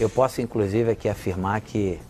[0.00, 2.00] Eu posso, inclusive, aqui afirmar que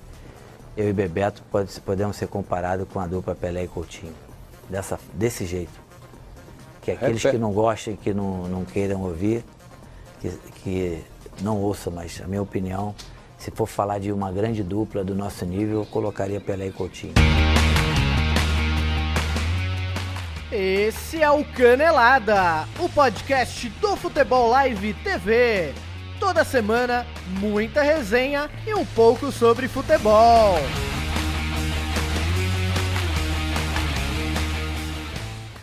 [0.76, 4.14] eu e Bebeto pode, podemos ser comparados com a dupla Pelé e Coutinho.
[4.68, 5.72] Dessa, desse jeito.
[6.80, 9.44] Que aqueles que não gostem, que não, não queiram ouvir,
[10.20, 10.30] que,
[10.62, 11.04] que
[11.40, 12.94] não ouçam, mas a minha opinião,
[13.36, 17.14] se for falar de uma grande dupla do nosso nível, eu colocaria Pelé e Coutinho.
[20.52, 25.74] Esse é o Canelada, o podcast do Futebol Live TV.
[26.20, 27.06] Toda semana,
[27.40, 30.58] muita resenha e um pouco sobre futebol.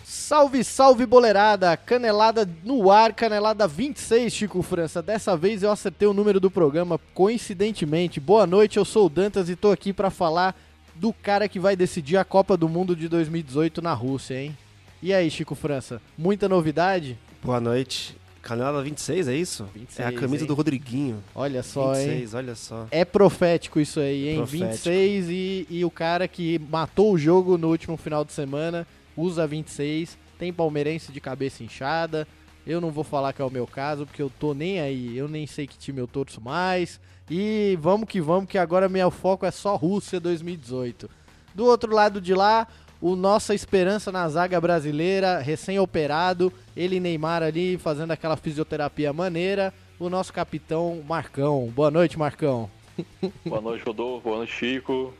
[0.03, 1.77] Salve, salve boleirada!
[1.77, 5.01] Canelada no ar, canelada 26, Chico França.
[5.01, 8.19] Dessa vez eu acertei o número do programa, coincidentemente.
[8.19, 10.59] Boa noite, eu sou o Dantas e tô aqui para falar
[10.95, 14.57] do cara que vai decidir a Copa do Mundo de 2018 na Rússia, hein?
[15.03, 17.17] E aí, Chico França, muita novidade?
[17.43, 18.17] Boa noite.
[18.47, 19.67] Canela 26, é isso?
[19.75, 20.47] 26, é a camisa hein?
[20.47, 21.21] do Rodriguinho.
[21.35, 22.37] Olha só, 26, hein?
[22.37, 22.87] olha só.
[22.89, 24.37] É profético isso aí, hein?
[24.37, 24.67] Profético.
[24.67, 29.45] 26 e, e o cara que matou o jogo no último final de semana usa
[29.45, 30.17] 26.
[30.39, 32.25] Tem palmeirense de cabeça inchada.
[32.65, 35.17] Eu não vou falar que é o meu caso, porque eu tô nem aí.
[35.17, 37.01] Eu nem sei que time eu torço mais.
[37.29, 41.09] E vamos que vamos, que agora meu foco é só Rússia 2018.
[41.53, 42.65] Do outro lado de lá,
[43.01, 49.73] o nossa esperança na zaga brasileira, recém-operado, ele e Neymar ali fazendo aquela fisioterapia maneira,
[49.99, 51.71] o nosso capitão Marcão.
[51.75, 52.69] Boa noite, Marcão.
[53.45, 54.23] Boa noite, Rodolfo.
[54.23, 55.13] Boa noite, Chico.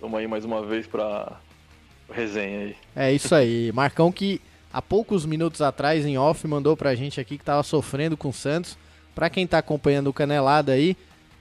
[0.00, 1.38] Vamos aí mais uma vez para
[2.10, 2.76] resenha aí.
[2.96, 3.70] É isso aí.
[3.72, 4.40] Marcão que
[4.72, 8.32] há poucos minutos atrás, em off, mandou pra gente aqui que tava sofrendo com o
[8.32, 8.78] Santos.
[9.14, 10.96] Pra quem tá acompanhando o Canelada aí,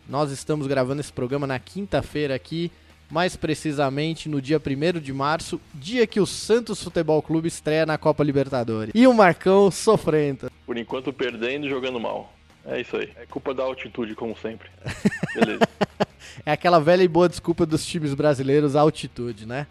[0.07, 2.71] nós estamos gravando esse programa na quinta-feira aqui,
[3.09, 7.97] mais precisamente no dia 1 de março, dia que o Santos Futebol Clube estreia na
[7.97, 8.91] Copa Libertadores.
[8.93, 10.51] E o Marcão sofrendo.
[10.65, 12.33] Por enquanto perdendo e jogando mal.
[12.65, 13.09] É isso aí.
[13.15, 14.69] É culpa da altitude, como sempre.
[15.33, 15.67] Beleza.
[16.45, 19.65] é aquela velha e boa desculpa dos times brasileiros, a altitude, né?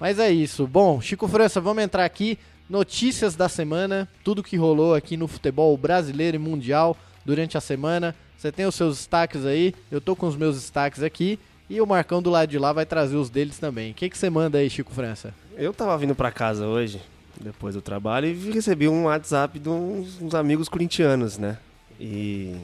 [0.00, 0.66] Mas é isso.
[0.66, 2.38] Bom, Chico França, vamos entrar aqui.
[2.68, 8.16] Notícias da semana, tudo que rolou aqui no futebol brasileiro e mundial durante a semana.
[8.36, 11.38] Você tem os seus destaques aí, eu tô com os meus destaques aqui.
[11.74, 13.90] E o Marcão do lado de lá vai trazer os deles também.
[13.90, 15.34] O que, que você manda aí, Chico França?
[15.56, 17.02] Eu tava vindo para casa hoje,
[17.40, 21.58] depois do trabalho, e recebi um WhatsApp de uns, uns amigos corintianos, né?
[21.98, 22.54] E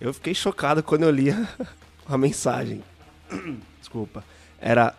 [0.00, 1.30] eu fiquei chocado quando eu li
[2.06, 2.80] a mensagem.
[3.80, 4.22] Desculpa.
[4.60, 4.94] Era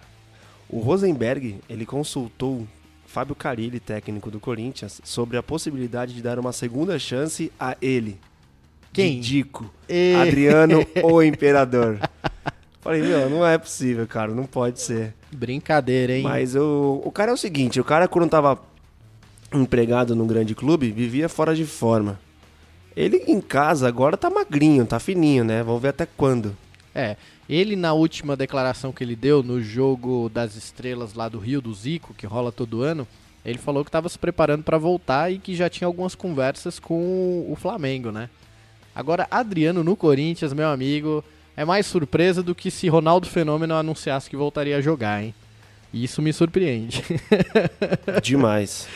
[0.67, 2.67] o Rosenberg, ele consultou
[3.07, 8.19] Fábio Carilli, técnico do Corinthians, sobre a possibilidade de dar uma segunda chance a ele.
[8.91, 9.22] Quem?
[9.22, 9.73] Dico.
[9.88, 10.13] E...
[10.13, 12.00] Adriano, o Imperador.
[12.84, 15.14] Falei, meu, não é possível, cara, não pode ser.
[15.32, 16.24] Brincadeira, hein?
[16.24, 18.60] Mas o, o cara é o seguinte, o cara quando tava
[19.54, 22.20] empregado num grande clube, vivia fora de forma.
[22.96, 25.64] Ele em casa agora tá magrinho, tá fininho, né?
[25.64, 26.56] Vamos ver até quando.
[26.94, 27.16] É,
[27.50, 31.74] ele na última declaração que ele deu no jogo das estrelas lá do Rio do
[31.74, 33.08] Zico, que rola todo ano,
[33.46, 37.46] ele falou que estava se preparando para voltar e que já tinha algumas conversas com
[37.50, 38.30] o Flamengo, né?
[38.96, 41.24] Agora, Adriano no Corinthians, meu amigo,
[41.56, 45.34] é mais surpresa do que se Ronaldo Fenômeno anunciasse que voltaria a jogar, hein?
[45.94, 47.03] Isso me surpreende.
[48.24, 48.88] Demais.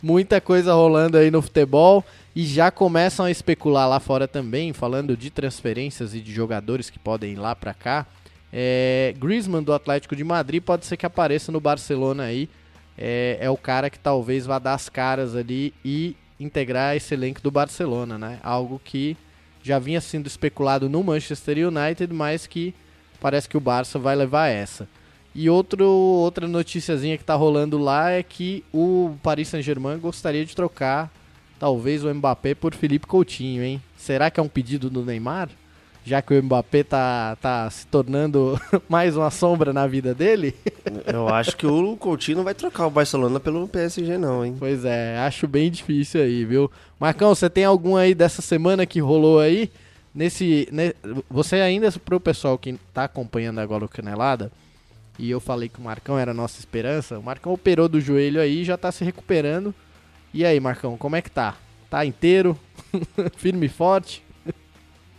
[0.00, 5.16] Muita coisa rolando aí no futebol e já começam a especular lá fora também, falando
[5.16, 8.06] de transferências e de jogadores que podem ir lá para cá.
[8.52, 12.48] É, Griezmann do Atlético de Madrid pode ser que apareça no Barcelona aí.
[12.96, 17.40] É, é o cara que talvez vá dar as caras ali e integrar esse elenco
[17.40, 18.38] do Barcelona, né?
[18.42, 19.16] Algo que
[19.62, 22.74] já vinha sendo especulado no Manchester United, mas que
[23.20, 24.88] parece que o Barça vai levar essa.
[25.34, 30.56] E outro, outra noticiazinha que está rolando lá é que o Paris Saint-Germain gostaria de
[30.56, 31.10] trocar
[31.58, 33.82] talvez o Mbappé por Felipe Coutinho, hein?
[33.96, 35.50] Será que é um pedido do Neymar?
[36.04, 40.54] Já que o Mbappé tá, tá se tornando mais uma sombra na vida dele?
[41.06, 44.56] Eu acho que o Coutinho não vai trocar o Barcelona pelo PSG não, hein?
[44.58, 46.70] Pois é, acho bem difícil aí, viu?
[46.98, 49.70] Marcão, você tem algum aí dessa semana que rolou aí?
[50.14, 50.94] Nesse, ne,
[51.30, 54.50] você ainda, pro pessoal que tá acompanhando agora o Canelada,
[55.18, 58.40] e eu falei que o Marcão era a nossa esperança, o Marcão operou do joelho
[58.40, 59.74] aí já tá se recuperando.
[60.32, 61.56] E aí, Marcão, como é que tá?
[61.90, 62.58] Tá inteiro?
[63.36, 64.22] Firme e forte?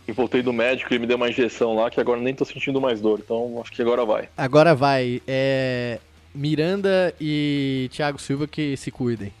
[0.06, 2.80] Eu voltei do médico e me deu uma injeção lá que agora nem tô sentindo
[2.80, 4.28] mais dor, então acho que agora vai.
[4.36, 5.22] Agora vai.
[5.26, 5.98] É...
[6.34, 9.32] Miranda e Thiago Silva que se cuidem.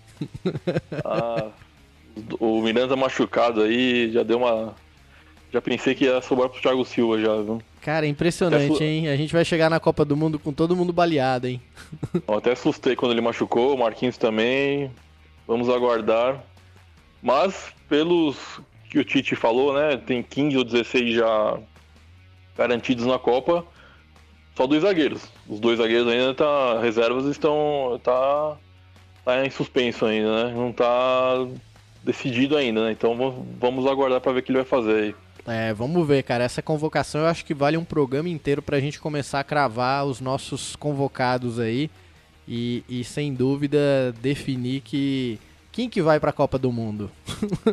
[1.04, 1.48] ah,
[2.38, 4.74] o Miranda machucado aí já deu uma.
[5.52, 7.60] Já pensei que ia sobrar pro Thiago Silva já, viu?
[7.80, 9.08] Cara, impressionante, hein?
[9.08, 11.60] A gente vai chegar na Copa do Mundo com todo mundo baleado, hein?
[12.26, 14.90] Eu até assustei quando ele machucou, o Marquinhos também.
[15.46, 16.42] Vamos aguardar.
[17.20, 18.60] Mas, pelos
[18.92, 19.96] que o Tite falou, né?
[19.96, 21.58] Tem 15 ou 16 já
[22.56, 23.64] garantidos na Copa.
[24.54, 25.22] Só dois zagueiros.
[25.48, 26.78] Os dois zagueiros ainda tá.
[26.78, 27.98] Reservas estão.
[28.04, 28.58] tá.
[29.24, 30.54] tá em suspenso ainda, né?
[30.54, 31.46] Não tá
[32.04, 32.92] decidido ainda, né?
[32.92, 33.16] Então
[33.58, 35.14] vamos aguardar para ver o que ele vai fazer aí.
[35.46, 36.44] É, vamos ver, cara.
[36.44, 40.20] Essa convocação eu acho que vale um programa inteiro pra gente começar a cravar os
[40.20, 41.90] nossos convocados aí.
[42.46, 45.40] E, e sem dúvida definir que.
[45.72, 47.10] Quem que vai pra Copa do Mundo?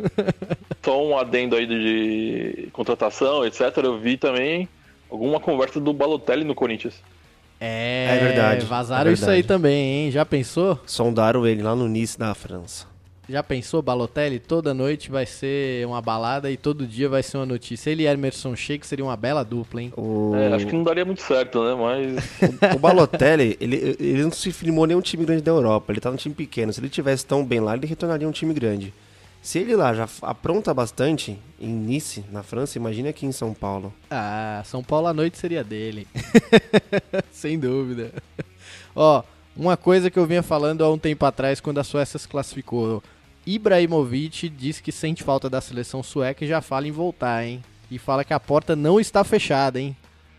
[0.82, 3.60] Só um adendo aí de contratação, etc.
[3.84, 4.66] Eu vi também
[5.10, 6.94] alguma conversa do Balotelli no Corinthians.
[7.60, 8.64] É, é verdade.
[8.64, 9.20] Vazaram é verdade.
[9.20, 10.10] isso aí também, hein?
[10.10, 10.80] Já pensou?
[10.86, 12.89] Sondaram ele lá no Nice da França.
[13.30, 14.40] Já pensou, Balotelli?
[14.40, 17.88] Toda noite vai ser uma balada e todo dia vai ser uma notícia.
[17.88, 19.92] Ele e Emerson Sheik seria uma bela dupla, hein?
[19.96, 20.34] O...
[20.34, 21.76] É, acho que não daria muito certo, né?
[21.76, 22.72] Mas.
[22.72, 25.92] o, o Balotelli, ele, ele não se firmou nenhum time grande da Europa.
[25.92, 26.72] Ele tá num time pequeno.
[26.72, 28.92] Se ele tivesse tão bem lá, ele retornaria um time grande.
[29.40, 33.94] Se ele lá já apronta bastante em Nice, na França, imagine aqui em São Paulo.
[34.10, 36.08] Ah, São Paulo à noite seria dele.
[37.30, 38.12] Sem dúvida.
[38.94, 39.22] Ó,
[39.56, 43.00] uma coisa que eu vinha falando há um tempo atrás, quando a Suécia se classificou.
[43.46, 47.62] Ibrahimovic diz que sente falta da seleção sueca e já fala em voltar, hein?
[47.90, 49.96] E fala que a porta não está fechada, hein?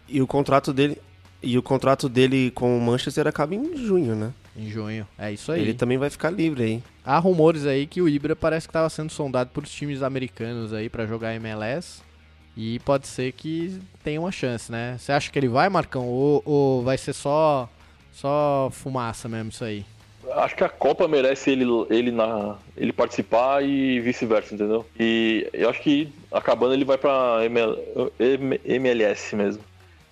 [0.07, 0.97] E o contrato dele,
[1.41, 4.33] e o contrato dele com o Manchester acaba em junho, né?
[4.55, 5.61] Em junho, é isso aí.
[5.61, 6.83] Ele também vai ficar livre aí.
[7.05, 10.89] Há rumores aí que o Ibra parece que estava sendo sondado por times americanos aí
[10.89, 12.01] para jogar MLS.
[12.55, 14.97] E pode ser que tenha uma chance, né?
[14.99, 16.07] Você acha que ele vai, Marcão?
[16.07, 17.69] Ou, ou vai ser só,
[18.11, 19.85] só fumaça mesmo isso aí?
[20.33, 24.85] Acho que a Copa merece ele, ele, na, ele participar e vice-versa, entendeu?
[24.99, 27.77] E eu acho que acabando ele vai pra ML,
[28.65, 29.63] MLS mesmo.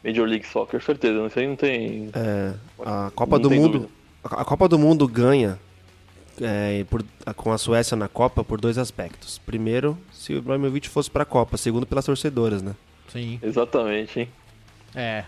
[0.04, 1.26] Major League Soccer, certeza.
[1.28, 2.10] Isso aí não tem.
[2.14, 2.54] É,
[2.86, 3.80] a Copa do Mundo.
[3.80, 3.94] Dúvida.
[4.24, 5.60] A Copa do Mundo ganha
[6.42, 7.04] é, por,
[7.36, 9.38] com a Suécia na Copa por dois aspectos.
[9.40, 11.58] Primeiro, se o Ibrahimovic fosse pra Copa.
[11.58, 12.76] Segundo, pelas torcedoras, né?
[13.12, 13.40] Sim.
[13.42, 14.30] Exatamente, hein?
[14.96, 15.24] É.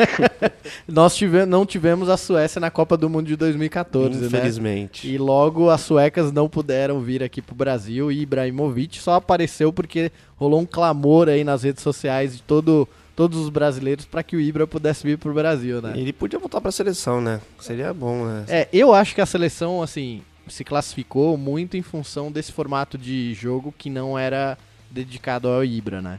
[0.88, 4.26] Nós tive, não tivemos a Suécia na Copa do Mundo de 2014, né?
[4.26, 5.06] Infelizmente.
[5.06, 5.14] Né?
[5.14, 10.10] E logo as suecas não puderam vir aqui pro Brasil e Ibrahimovic só apareceu porque
[10.36, 14.40] rolou um clamor aí nas redes sociais de todo, todos os brasileiros para que o
[14.40, 15.92] Ibra pudesse vir pro Brasil, né?
[15.96, 17.40] Ele podia voltar pra seleção, né?
[17.58, 18.44] Seria bom, né?
[18.48, 23.34] É, eu acho que a seleção, assim, se classificou muito em função desse formato de
[23.34, 24.56] jogo que não era
[24.90, 26.18] dedicado ao Ibra, né?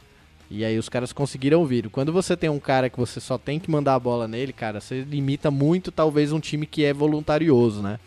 [0.53, 1.89] E aí os caras conseguiram vir.
[1.89, 4.81] Quando você tem um cara que você só tem que mandar a bola nele, cara,
[4.81, 7.97] você limita muito talvez um time que é voluntarioso, né?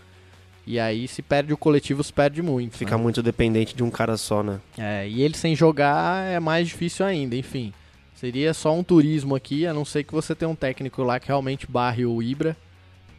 [0.67, 2.77] E aí se perde o coletivo, se perde muito.
[2.77, 3.03] Fica né?
[3.03, 4.61] muito dependente de um cara só, né?
[4.77, 7.73] É, e ele sem jogar é mais difícil ainda, enfim.
[8.15, 11.29] Seria só um turismo aqui, a não ser que você tenha um técnico lá que
[11.29, 12.55] realmente barre o Ibra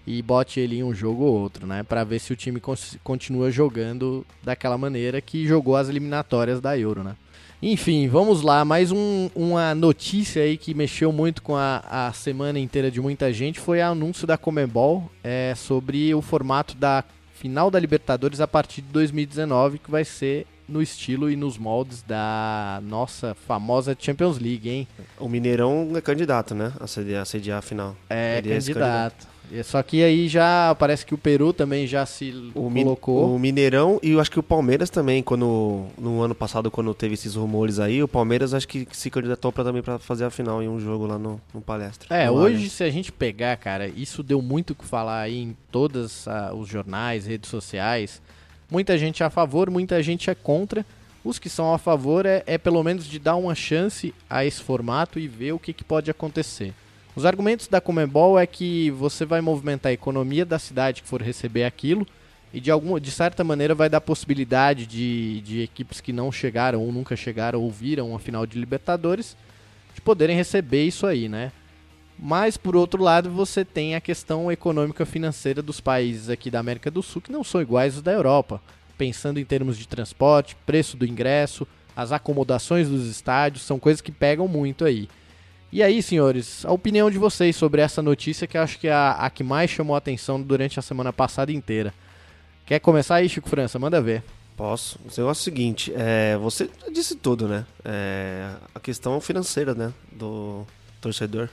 [0.06, 1.82] e bote ele em um jogo ou outro, né?
[1.82, 2.62] Para ver se o time
[3.04, 7.16] continua jogando daquela maneira que jogou as eliminatórias da Euro, né?
[7.68, 8.64] Enfim, vamos lá.
[8.64, 13.34] Mais um, uma notícia aí que mexeu muito com a, a semana inteira de muita
[13.34, 17.04] gente foi o anúncio da Comembol é, sobre o formato da
[17.34, 22.04] final da Libertadores a partir de 2019, que vai ser no estilo e nos moldes
[22.04, 24.88] da nossa famosa Champions League, hein?
[25.20, 26.72] O Mineirão é candidato, né?
[26.80, 27.96] A sediar, a, sediar a final.
[28.08, 28.70] É, Ele candidato.
[28.70, 29.35] É candidato.
[29.52, 33.36] É, só que aí já parece que o Peru também já se o colocou.
[33.36, 37.14] o Mineirão e eu acho que o Palmeiras também, quando no ano passado, quando teve
[37.14, 40.62] esses rumores aí, o Palmeiras acho que se candidatou pra, também para fazer a final
[40.62, 42.16] em um jogo lá no, no palestra.
[42.16, 45.56] É, hoje se a gente pegar, cara, isso deu muito o que falar aí em
[45.72, 48.22] todos os jornais, redes sociais.
[48.70, 50.86] Muita gente é a favor, muita gente é contra.
[51.24, 54.62] Os que são a favor é, é pelo menos de dar uma chance a esse
[54.62, 56.72] formato e ver o que, que pode acontecer.
[57.16, 61.22] Os argumentos da Comebol é que você vai movimentar a economia da cidade que for
[61.22, 62.06] receber aquilo
[62.54, 66.82] e de alguma de certa maneira vai dar possibilidade de, de equipes que não chegaram
[66.82, 69.38] ou nunca chegaram ou viram a final de Libertadores
[69.94, 71.54] de poderem receber isso aí, né?
[72.20, 76.92] Mas por outro lado, você tem a questão econômica financeira dos países aqui da América
[76.92, 78.62] do Sul que não são iguais os da Europa,
[78.98, 84.12] pensando em termos de transporte, preço do ingresso, as acomodações dos estádios, são coisas que
[84.12, 85.08] pegam muito aí.
[85.76, 88.94] E aí, senhores, a opinião de vocês sobre essa notícia que eu acho que é
[88.94, 91.94] a, a que mais chamou a atenção durante a semana passada inteira.
[92.66, 93.78] Quer começar aí, Chico França?
[93.78, 94.24] Manda ver.
[94.56, 94.98] Posso.
[95.00, 97.66] Negócio é o seguinte, é, você disse tudo, né?
[97.84, 99.92] É, a questão financeira, né?
[100.14, 100.66] Do
[101.02, 101.50] torcedor.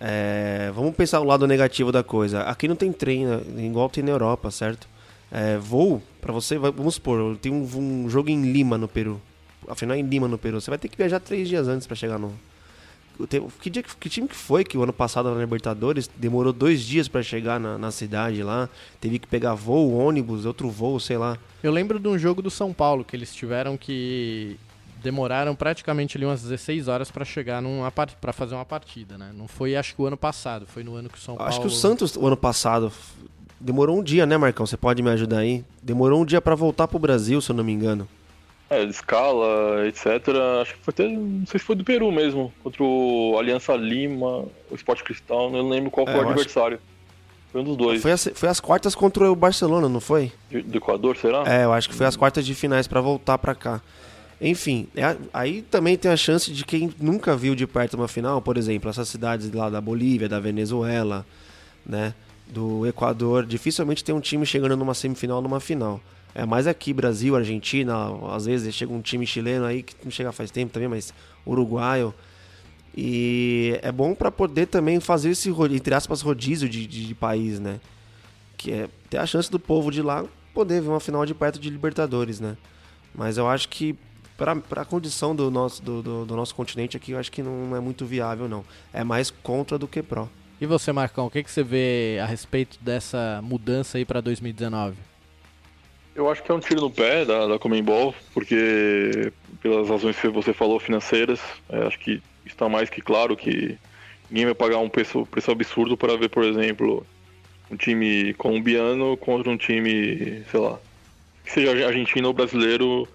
[0.00, 2.40] É, vamos pensar o lado negativo da coisa.
[2.44, 3.42] Aqui não tem trem, né?
[3.58, 4.88] igual tem na Europa, certo?
[5.30, 9.20] É, voo, para você, vamos supor, tem um, um, jogo em Lima, no Peru.
[9.68, 10.58] Afinal, é em Lima, no Peru.
[10.58, 12.32] Você vai ter que viajar três dias antes para chegar no,
[13.60, 17.08] que, dia, que time que foi que o ano passado na Libertadores demorou dois dias
[17.08, 18.68] para chegar na, na, cidade lá?
[19.00, 21.38] Teve que pegar voo, ônibus, outro voo, sei lá.
[21.62, 24.58] Eu lembro de um jogo do São Paulo que eles tiveram que
[25.02, 27.62] demoraram praticamente ali umas 16 horas para chegar
[28.20, 29.30] para fazer uma partida, né?
[29.34, 31.60] Não foi acho que o ano passado, foi no ano que o São Paulo Acho
[31.60, 32.92] que o Santos o ano passado
[33.60, 34.66] demorou um dia, né, Marcão?
[34.66, 35.64] Você pode me ajudar aí?
[35.82, 38.08] Demorou um dia para voltar pro Brasil, se eu não me engano.
[38.68, 40.06] É, escala, etc.
[40.60, 41.08] Acho que foi até.
[41.08, 42.52] Não sei se foi do Peru mesmo.
[42.64, 46.80] Contra o Aliança Lima, o Sport Cristal, não lembro qual É, foi o adversário.
[47.52, 48.02] Foi um dos dois.
[48.02, 50.32] Foi as, foi as quartas contra o Barcelona, não foi?
[50.50, 51.44] De- Do Equador, será?
[51.46, 53.80] É, eu acho que foi as quartas de finais para voltar para cá.
[54.40, 58.42] Enfim, é aí também tem a chance de quem nunca viu de perto uma final,
[58.42, 61.24] por exemplo, essas cidades lá da Bolívia, da Venezuela,
[61.86, 62.12] né,
[62.46, 66.00] do Equador, dificilmente tem um time chegando numa semifinal, numa final.
[66.38, 67.94] É mais aqui, Brasil, Argentina,
[68.30, 71.14] às vezes chega um time chileno aí que não chega faz tempo também, mas
[71.46, 72.14] uruguaio.
[72.94, 77.58] E é bom para poder também fazer esse, entre aspas, rodízio de, de, de país,
[77.58, 77.80] né?
[78.58, 81.58] Que é ter a chance do povo de lá poder ver uma final de perto
[81.58, 82.54] de Libertadores, né?
[83.14, 83.96] Mas eu acho que
[84.36, 87.74] para a condição do nosso, do, do, do nosso continente aqui, eu acho que não
[87.74, 88.62] é muito viável, não.
[88.92, 90.28] É mais contra do que pró.
[90.60, 95.15] E você, Marcão, o que, que você vê a respeito dessa mudança aí para 2019?
[96.16, 99.30] Eu acho que é um tiro no pé da, da Comembol, porque
[99.60, 103.76] pelas razões que você falou financeiras, é, acho que está mais que claro que
[104.30, 107.06] ninguém vai pagar um preço, preço absurdo para ver, por exemplo,
[107.70, 110.78] um time colombiano contra um time, sei lá,
[111.44, 113.06] que seja argentino ou brasileiro,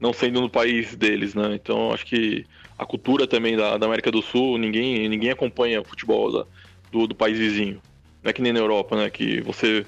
[0.00, 1.54] não sendo no país deles, né?
[1.54, 2.46] Então acho que
[2.78, 6.46] a cultura também da, da América do Sul, ninguém, ninguém acompanha o futebol da-
[6.90, 7.82] do, do país vizinho.
[8.22, 9.10] Não é que nem na Europa, né?
[9.10, 9.84] Que você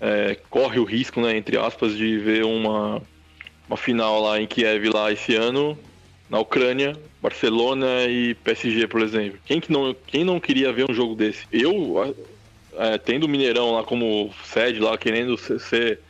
[0.00, 3.02] é, corre o risco, né, entre aspas, de ver uma,
[3.68, 5.78] uma final lá em Kiev lá esse ano,
[6.28, 9.38] na Ucrânia, Barcelona e PSG, por exemplo.
[9.44, 11.46] Quem, que não, quem não queria ver um jogo desse?
[11.52, 12.14] Eu,
[12.78, 16.00] é, tendo o Mineirão lá como sede, lá querendo ser, ser,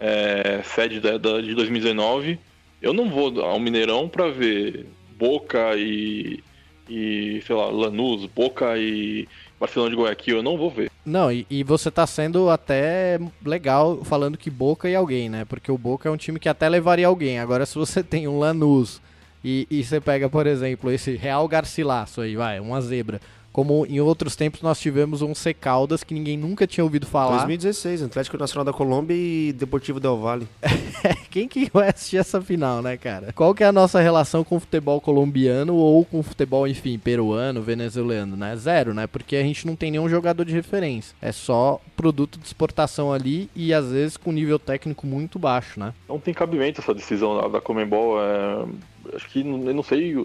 [0.00, 2.38] é, sede da, da- de 2019,
[2.80, 4.86] eu não vou ao Mineirão para ver
[5.18, 6.42] Boca e,
[6.88, 10.90] e, sei lá, Lanús, Boca e Barcelona de Guayaquil, eu não vou ver.
[11.04, 15.44] Não, e, e você tá sendo até legal falando que Boca e alguém, né?
[15.44, 17.38] Porque o Boca é um time que até levaria alguém.
[17.38, 19.00] Agora, se você tem um Lanús
[19.44, 23.20] e, e você pega, por exemplo, esse Real Garcilasso aí, vai, uma zebra.
[23.58, 27.38] Como em outros tempos nós tivemos um C Caldas que ninguém nunca tinha ouvido falar.
[27.38, 30.46] 2016, Atlético Nacional da Colômbia e Deportivo Del Valle.
[31.28, 33.32] Quem que vai assistir essa final, né, cara?
[33.32, 37.00] Qual que é a nossa relação com o futebol colombiano ou com o futebol, enfim,
[37.00, 38.54] peruano, venezuelano, né?
[38.54, 39.08] Zero, né?
[39.08, 41.16] Porque a gente não tem nenhum jogador de referência.
[41.20, 45.92] É só produto de exportação ali e às vezes com nível técnico muito baixo, né?
[46.08, 48.20] não tem cabimento essa decisão da, Comembol.
[48.22, 50.24] é, acho que não- eu não sei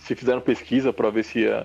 [0.00, 1.64] se fizeram pesquisa para ver se é,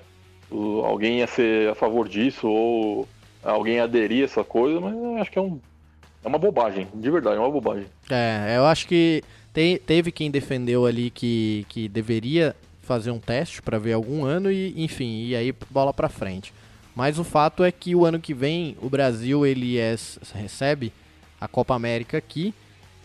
[0.52, 3.08] alguém ia ser a favor disso ou
[3.44, 5.60] alguém aderir a essa coisa, mas acho que é, um,
[6.24, 7.86] é uma bobagem, de verdade, é uma bobagem.
[8.10, 13.62] É, eu acho que te- teve quem defendeu ali que, que deveria fazer um teste
[13.62, 16.52] pra ver algum ano e, enfim, e aí bola pra frente.
[16.96, 19.96] Mas o fato é que o ano que vem o Brasil ele é-
[20.34, 20.92] recebe
[21.40, 22.54] a Copa América aqui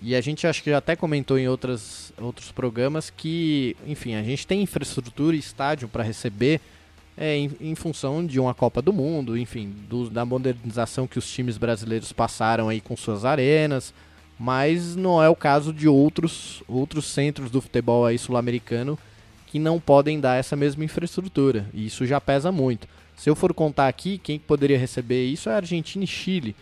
[0.03, 4.23] e a gente acho que já até comentou em outras, outros programas que, enfim, a
[4.23, 6.61] gente tem infraestrutura e estádio para receber
[7.17, 11.31] é, em, em função de uma Copa do Mundo, enfim, do- da modernização que os
[11.31, 13.95] times brasileiros passaram aí com suas arenas,
[14.39, 18.99] mas não é o caso de outros, outros centros do futebol aí sul-americano
[19.47, 22.89] que não podem dar essa mesma infraestrutura, e isso já pesa muito.
[23.17, 26.57] Se eu for contar aqui, quem poderia receber isso é Argentina e Chile.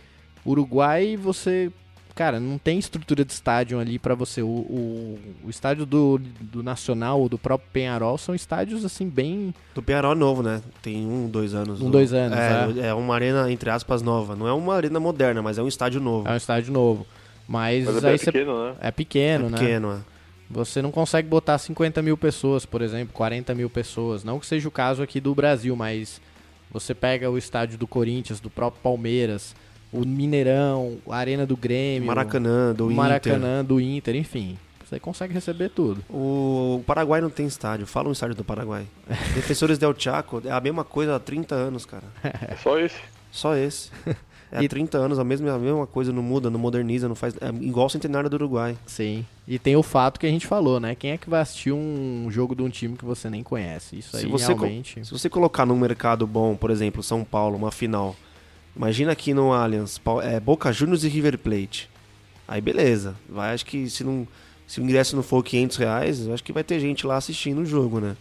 [0.45, 1.71] Uruguai, você,
[2.15, 4.41] cara, não tem estrutura de estádio ali pra você.
[4.41, 9.53] O, o, o estádio do, do Nacional ou do próprio Penharol são estádios assim bem
[9.73, 10.61] Do Penharol novo, né?
[10.81, 11.81] Tem um, dois anos.
[11.81, 14.35] Um, dois anos, É, é uma arena, entre aspas, nova.
[14.35, 16.27] Não é uma arena moderna, mas é um estádio novo.
[16.27, 17.05] é um estádio novo.
[17.47, 18.75] Mas, Mas é pequeno, né?
[18.79, 19.57] é pequeno, É né?
[19.57, 20.13] pequeno, é.
[20.49, 24.23] Você não consegue botar 50 mil pessoas, por exemplo, 40 mil pessoas.
[24.23, 26.21] Não que seja o caso aqui do Brasil, mas
[26.71, 29.55] você pega o estádio do Corinthians, do próprio Palmeiras,
[29.93, 32.97] o Mineirão, a Arena do Grêmio, Maracanã, do o Inter.
[33.03, 34.57] Maracanã do Inter, enfim.
[34.89, 36.03] Você consegue receber tudo.
[36.09, 37.87] O Paraguai não tem estádio.
[37.87, 38.85] Fala um estádio do Paraguai.
[39.33, 42.03] Defensores del Chaco é a mesma coisa há 30 anos, cara.
[42.23, 42.97] É só esse.
[43.31, 43.89] Só esse.
[44.51, 47.15] É há E- 30 anos, a mesma, a mesma coisa, não muda, não moderniza, não
[47.15, 47.33] faz.
[47.41, 48.77] É igual o centenário do Uruguai.
[48.85, 49.25] Sim.
[49.47, 50.93] E tem o fato que a gente falou, né?
[50.93, 53.97] Quem é que vai assistir um jogo de um time que você nem conhece?
[53.97, 55.03] Isso Se aí você co- realmente.
[55.03, 58.15] Se você colocar num mercado bom, por exemplo, São Paulo, uma final.
[58.75, 61.89] Imagina aqui no Allianz, é, Boca Juniors e River Plate.
[62.47, 63.15] Aí beleza.
[63.29, 64.27] Vai, acho que se, não,
[64.67, 67.65] se o ingresso não for 500 reais, acho que vai ter gente lá assistindo o
[67.65, 68.15] jogo, né?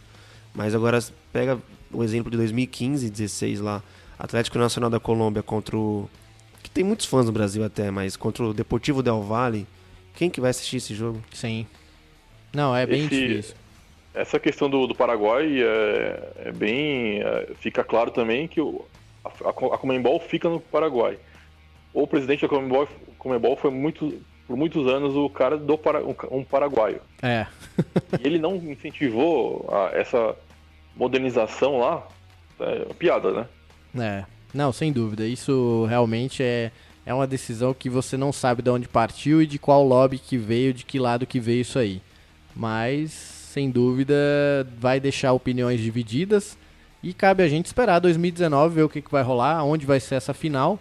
[0.55, 0.99] Mas agora
[1.33, 1.59] pega
[1.91, 3.83] o exemplo de 2015, 16 lá.
[4.19, 6.09] Atlético Nacional da Colômbia contra o.
[6.63, 9.67] Que tem muitos fãs no Brasil até, mas contra o Deportivo Del Valle.
[10.15, 11.21] Quem que vai assistir esse jogo?
[11.33, 11.67] Sim.
[12.53, 13.55] Não, é bem Esse- difícil.
[14.15, 17.21] essa questão do, do Paraguai é, é bem.
[17.23, 18.85] É, fica claro também que o,
[19.25, 21.19] a, a Comembol fica no Paraguai.
[21.93, 22.89] O presidente da Comembol,
[23.19, 27.01] Comembol foi muito, por muitos anos o cara do um, um paraguaio.
[27.23, 27.47] É.
[28.21, 30.37] e ele não incentivou a, essa
[30.97, 32.07] modernização lá.
[32.61, 33.49] É piada, né?
[33.99, 34.25] É.
[34.55, 35.27] Não, sem dúvida.
[35.27, 36.71] Isso realmente é,
[37.05, 40.37] é uma decisão que você não sabe de onde partiu e de qual lobby que
[40.37, 42.01] veio, de que lado que veio isso aí.
[42.55, 44.15] Mas, sem dúvida,
[44.79, 46.57] vai deixar opiniões divididas.
[47.03, 50.15] E cabe a gente esperar 2019, ver o que, que vai rolar, onde vai ser
[50.15, 50.79] essa final.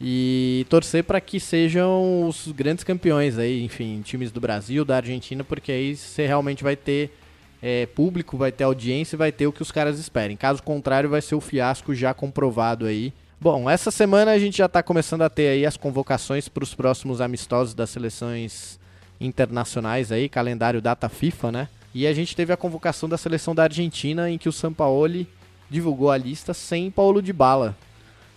[0.00, 5.44] E torcer para que sejam os grandes campeões aí, enfim, times do Brasil, da Argentina,
[5.44, 7.16] porque aí você realmente vai ter
[7.62, 10.36] é, público, vai ter audiência e vai ter o que os caras esperem.
[10.36, 13.12] Caso contrário, vai ser o fiasco já comprovado aí.
[13.40, 16.74] Bom, essa semana a gente já está começando a ter aí as convocações para os
[16.74, 18.80] próximos amistosos das seleções
[19.20, 21.68] internacionais aí, calendário data FIFA, né?
[21.94, 25.28] E a gente teve a convocação da seleção da Argentina em que o Sampaoli
[25.70, 27.76] divulgou a lista sem Paulo de Bala.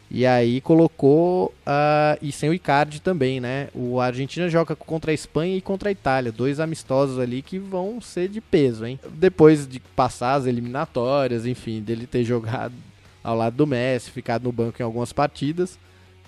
[0.09, 3.67] E aí colocou uh, e sem o Icardi também, né?
[3.73, 7.99] O Argentina joga contra a Espanha e contra a Itália, dois amistosos ali que vão
[7.99, 8.97] ser de peso, hein?
[9.11, 12.73] Depois de passar as eliminatórias, enfim, dele ter jogado
[13.21, 15.77] ao lado do Messi, ficado no banco em algumas partidas,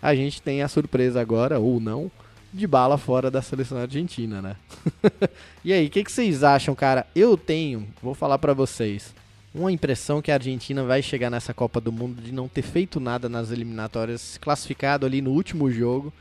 [0.01, 2.11] a gente tem a surpresa agora ou não
[2.51, 4.55] de bala fora da seleção argentina, né?
[5.63, 7.07] e aí, o que, que vocês acham, cara?
[7.15, 9.13] Eu tenho, vou falar para vocês
[9.53, 12.99] uma impressão que a Argentina vai chegar nessa Copa do Mundo de não ter feito
[12.99, 16.13] nada nas eliminatórias, classificado ali no último jogo.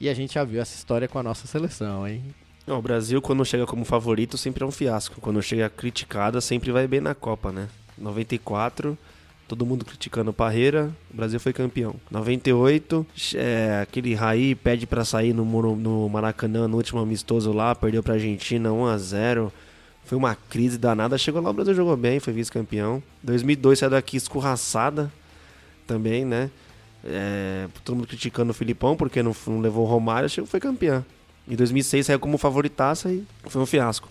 [0.00, 2.22] E a gente já viu essa história com a nossa seleção, hein?
[2.66, 5.20] Não, o Brasil, quando chega como favorito, sempre é um fiasco.
[5.20, 7.68] Quando chega criticada, sempre vai bem na Copa, né?
[7.96, 8.98] 94,
[9.46, 11.94] todo mundo criticando o Parreira, o Brasil foi campeão.
[12.10, 13.06] 98,
[13.36, 15.44] é, aquele Raí pede para sair no,
[15.76, 19.52] no Maracanã no último amistoso lá, perdeu pra Argentina 1 a 0
[20.06, 21.18] foi uma crise danada.
[21.18, 23.02] Chegou lá, o Brasil jogou bem, foi vice-campeão.
[23.24, 25.12] 2002 saiu daqui escorraçada
[25.86, 26.50] também, né?
[27.04, 31.04] É, todo mundo criticando o Filipão porque não, não levou o Romário, chegou foi campeão.
[31.48, 34.08] Em 2006 saiu como favoritaça e foi um fiasco.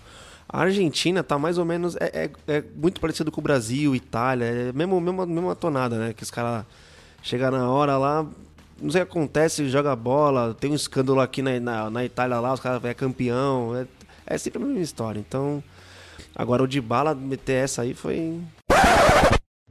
[0.48, 1.96] A Argentina tá mais ou menos.
[1.96, 6.14] É, é, é muito parecido com o Brasil, Itália, é mesmo, mesmo, mesma tonada, né?
[6.14, 6.66] Que os caras
[7.24, 8.26] chegam na hora lá,
[8.82, 12.40] não sei o que acontece, joga bola, tem um escândalo aqui na, na, na Itália
[12.40, 13.76] lá, os caras é campeão.
[13.76, 13.88] É,
[14.36, 15.20] é sempre a mesma história.
[15.20, 15.64] Então,
[16.36, 18.42] Agora o Dybala meter essa aí foi...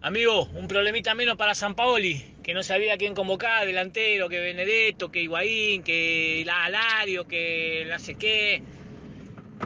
[0.00, 5.10] Amigo, un problemita menos para San Paoli, que no sabía quién convocar, delantero, que Benedetto,
[5.10, 8.62] que Higuaín, que Alario, que no sé qué.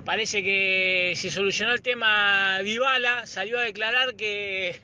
[0.04, 4.80] Parece que se solucionó el tema Dybala, salió a declarar que...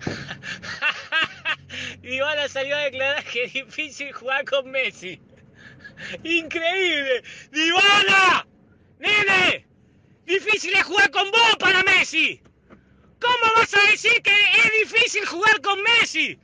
[2.02, 5.20] Dybala salió a declarar que es difícil jugar con Messi.
[6.24, 7.22] Increíble.
[7.52, 8.46] Dybala,
[8.98, 9.69] nene,
[10.30, 12.40] Difícil es jugar con vos para Messi.
[13.20, 16.38] ¿Cómo vas a decir que es difícil jugar con Messi?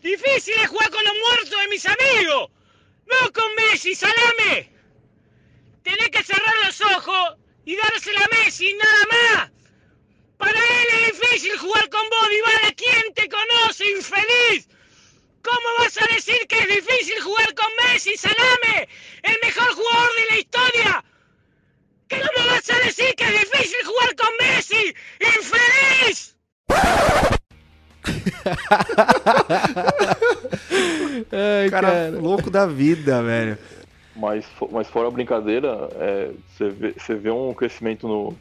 [0.00, 2.50] Difícil es jugar con los muertos de mis amigos.
[3.04, 4.72] No con Messi, salame.
[5.82, 9.50] Tenés que cerrar los ojos y dársela a Messi, nada más.
[10.38, 12.72] Para él es difícil jugar con vos, Dybala.
[12.74, 14.66] ¿Quién te conoce, infeliz?
[15.42, 18.88] ¿Cómo vas a decir que es difícil jugar con Messi, Salame?
[19.24, 21.04] El mejor jugador de la historia.
[22.20, 24.94] ¿Cómo vas a decir que es difícil jugar con Messi?
[25.20, 26.36] ¡Infeliz!
[31.32, 33.56] Ai, cara, cara, louco da vida, velho.
[34.14, 35.88] Mas, mas fora a brincadeira,
[36.48, 38.36] você é, vê, vê, um crescimento no,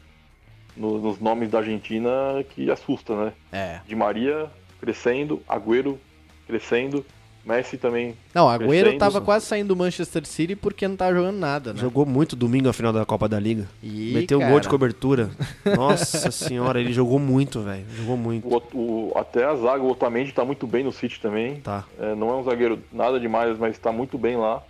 [0.76, 3.34] no, nos nomes da Argentina que assusta, né?
[3.52, 3.80] É.
[3.88, 6.00] De Maria crescendo, Agüero
[6.48, 7.06] crescendo,
[7.46, 8.16] Messi também.
[8.34, 11.80] Não, Agüero tava quase saindo do Manchester City porque não tava jogando nada, né?
[11.80, 13.68] Jogou muito domingo a final da Copa da Liga.
[13.82, 14.50] Ih, Meteu cara.
[14.50, 15.32] um gol de cobertura.
[15.76, 17.86] Nossa senhora, ele jogou muito, velho.
[17.98, 18.48] Jogou muito.
[18.48, 21.56] O, o, até a zaga, o Otamendi tá muito bem no City também.
[21.56, 21.86] Tá.
[22.00, 24.62] É, não é um zagueiro nada demais, mas tá muito bem lá.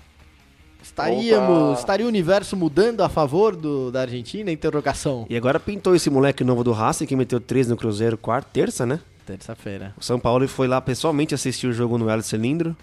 [0.81, 4.51] Estaríamos, estaria o universo mudando a favor do, da Argentina?
[4.51, 5.27] Interrogação.
[5.29, 8.85] E agora pintou esse moleque novo do Racing que meteu três no Cruzeiro, quarta, terça,
[8.85, 8.99] né?
[9.25, 9.93] Terça-feira.
[9.97, 12.75] O São Paulo foi lá pessoalmente assistir o jogo no Hélio Cilindro.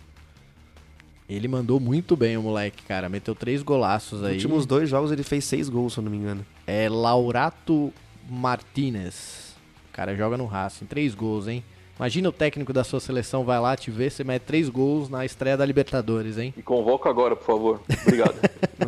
[1.29, 3.09] Ele mandou muito bem o moleque, cara.
[3.09, 4.35] Meteu três golaços aí.
[4.35, 6.45] Nos últimos dois jogos ele fez seis gols, se eu não me engano.
[6.67, 7.93] É Laurato
[8.29, 9.55] Martinez.
[9.91, 10.87] O cara joga no Racing.
[10.87, 11.63] Três gols, hein?
[11.99, 15.25] Imagina o técnico da sua seleção vai lá te ver, você mete três gols na
[15.25, 16.55] estreia da Libertadores, hein?
[16.57, 17.83] E convoca agora, por favor.
[18.03, 18.37] Obrigado.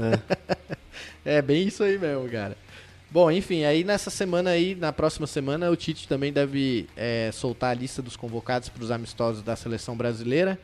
[1.25, 1.37] é.
[1.39, 2.57] é bem isso aí mesmo, cara.
[3.13, 7.73] Bom, enfim, aí nessa semana aí, na próxima semana, o Tite também deve é, soltar
[7.73, 10.57] a lista dos convocados para os amistosos da seleção brasileira.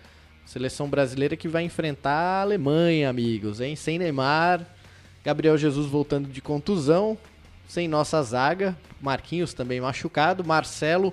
[0.45, 3.75] Seleção brasileira que vai enfrentar a Alemanha, amigos, hein?
[3.75, 4.65] Sem Neymar,
[5.25, 7.19] Gabriel Jesus voltando de contusão.
[7.67, 8.79] sem nossa zaga.
[9.03, 10.45] Marquinhos também machucado.
[10.45, 11.13] Marcelo,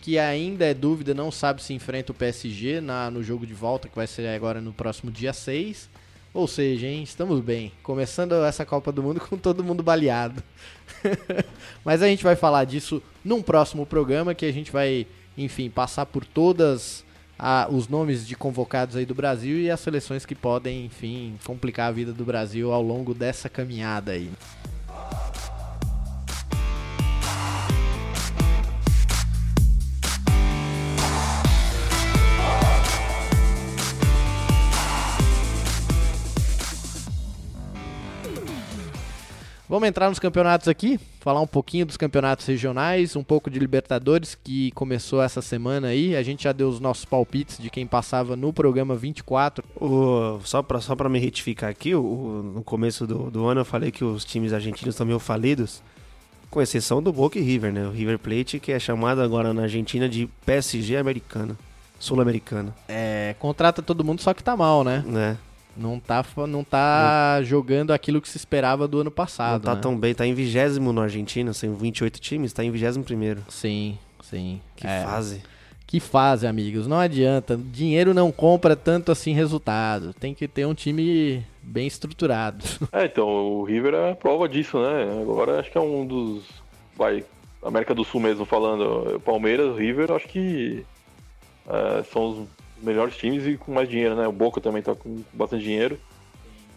[0.00, 3.88] que ainda é dúvida, não sabe se enfrenta o PSG na, no jogo de volta,
[3.88, 5.90] que vai ser agora no próximo dia 6.
[6.32, 7.72] Ou seja, hein, estamos bem.
[7.82, 10.42] Começando essa Copa do Mundo com todo mundo baleado.
[11.84, 16.06] Mas a gente vai falar disso num próximo programa que a gente vai, enfim, passar
[16.06, 17.04] por todas
[17.38, 21.88] a, os nomes de convocados aí do Brasil e as seleções que podem, enfim, complicar
[21.88, 24.30] a vida do Brasil ao longo dessa caminhada aí.
[39.68, 44.34] Vamos entrar nos campeonatos aqui, falar um pouquinho dos campeonatos regionais, um pouco de Libertadores,
[44.34, 46.16] que começou essa semana aí.
[46.16, 49.62] A gente já deu os nossos palpites de quem passava no programa 24.
[49.76, 53.90] O, só para só me retificar aqui, o, no começo do, do ano eu falei
[53.90, 55.82] que os times argentinos estão meio falidos,
[56.50, 57.86] com exceção do Boca e River, né?
[57.86, 61.54] O River Plate, que é chamado agora na Argentina de PSG americana,
[61.98, 62.74] sul-americana.
[62.88, 65.04] É, contrata todo mundo, só que tá mal, né?
[65.06, 65.36] Né?
[65.78, 67.44] Não tá, não tá não.
[67.44, 69.52] jogando aquilo que se esperava do ano passado.
[69.52, 69.80] Não tá né?
[69.80, 70.14] tão bem.
[70.14, 73.42] Tá em vigésimo na Argentina, são 28 times, tá em vigésimo primeiro.
[73.48, 74.60] Sim, sim.
[74.74, 75.02] Que é.
[75.02, 75.42] fase.
[75.86, 76.86] Que fase, amigos.
[76.86, 77.56] Não adianta.
[77.56, 80.12] Dinheiro não compra tanto assim resultado.
[80.12, 82.64] Tem que ter um time bem estruturado.
[82.92, 85.04] É, então, o River é prova disso, né?
[85.22, 86.44] Agora acho que é um dos.
[86.96, 87.24] Vai,
[87.62, 89.20] América do Sul mesmo falando.
[89.20, 90.84] Palmeiras, River, acho que
[91.68, 92.48] é, são os
[92.82, 94.26] melhores times e com mais dinheiro, né?
[94.26, 95.98] O Boca também tá com bastante dinheiro.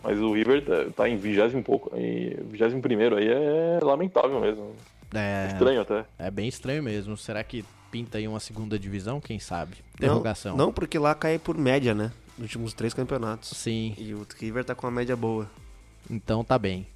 [0.03, 4.75] Mas o River tá em vigésimo pouco, em vigésimo primeiro aí é lamentável mesmo.
[5.13, 6.05] É, é, estranho até.
[6.17, 7.15] É bem estranho mesmo.
[7.15, 9.21] Será que pinta aí uma segunda divisão?
[9.21, 9.75] Quem sabe?
[9.95, 10.57] Interrogação.
[10.57, 12.11] Não, não porque lá cai por média, né?
[12.37, 13.49] Nos últimos três campeonatos.
[13.49, 13.93] Sim.
[13.97, 15.47] E o River tá com uma média boa.
[16.09, 16.87] Então tá bem.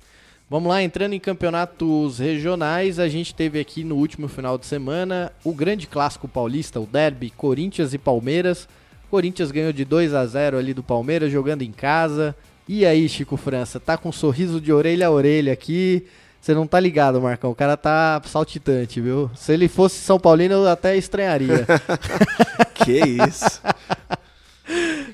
[0.50, 5.32] Vamos lá, entrando em campeonatos regionais, a gente teve aqui no último final de semana
[5.44, 8.68] o grande clássico paulista, o derby Corinthians e Palmeiras.
[9.16, 12.36] Corinthians ganhou de 2 a 0 ali do Palmeiras, jogando em casa.
[12.68, 16.06] E aí, Chico França, tá com um sorriso de orelha a orelha aqui.
[16.42, 17.50] Você não tá ligado, Marcão.
[17.50, 19.32] O cara tá saltitante, viu?
[19.34, 21.66] Se ele fosse São Paulino, eu até estranharia.
[22.76, 23.62] que isso?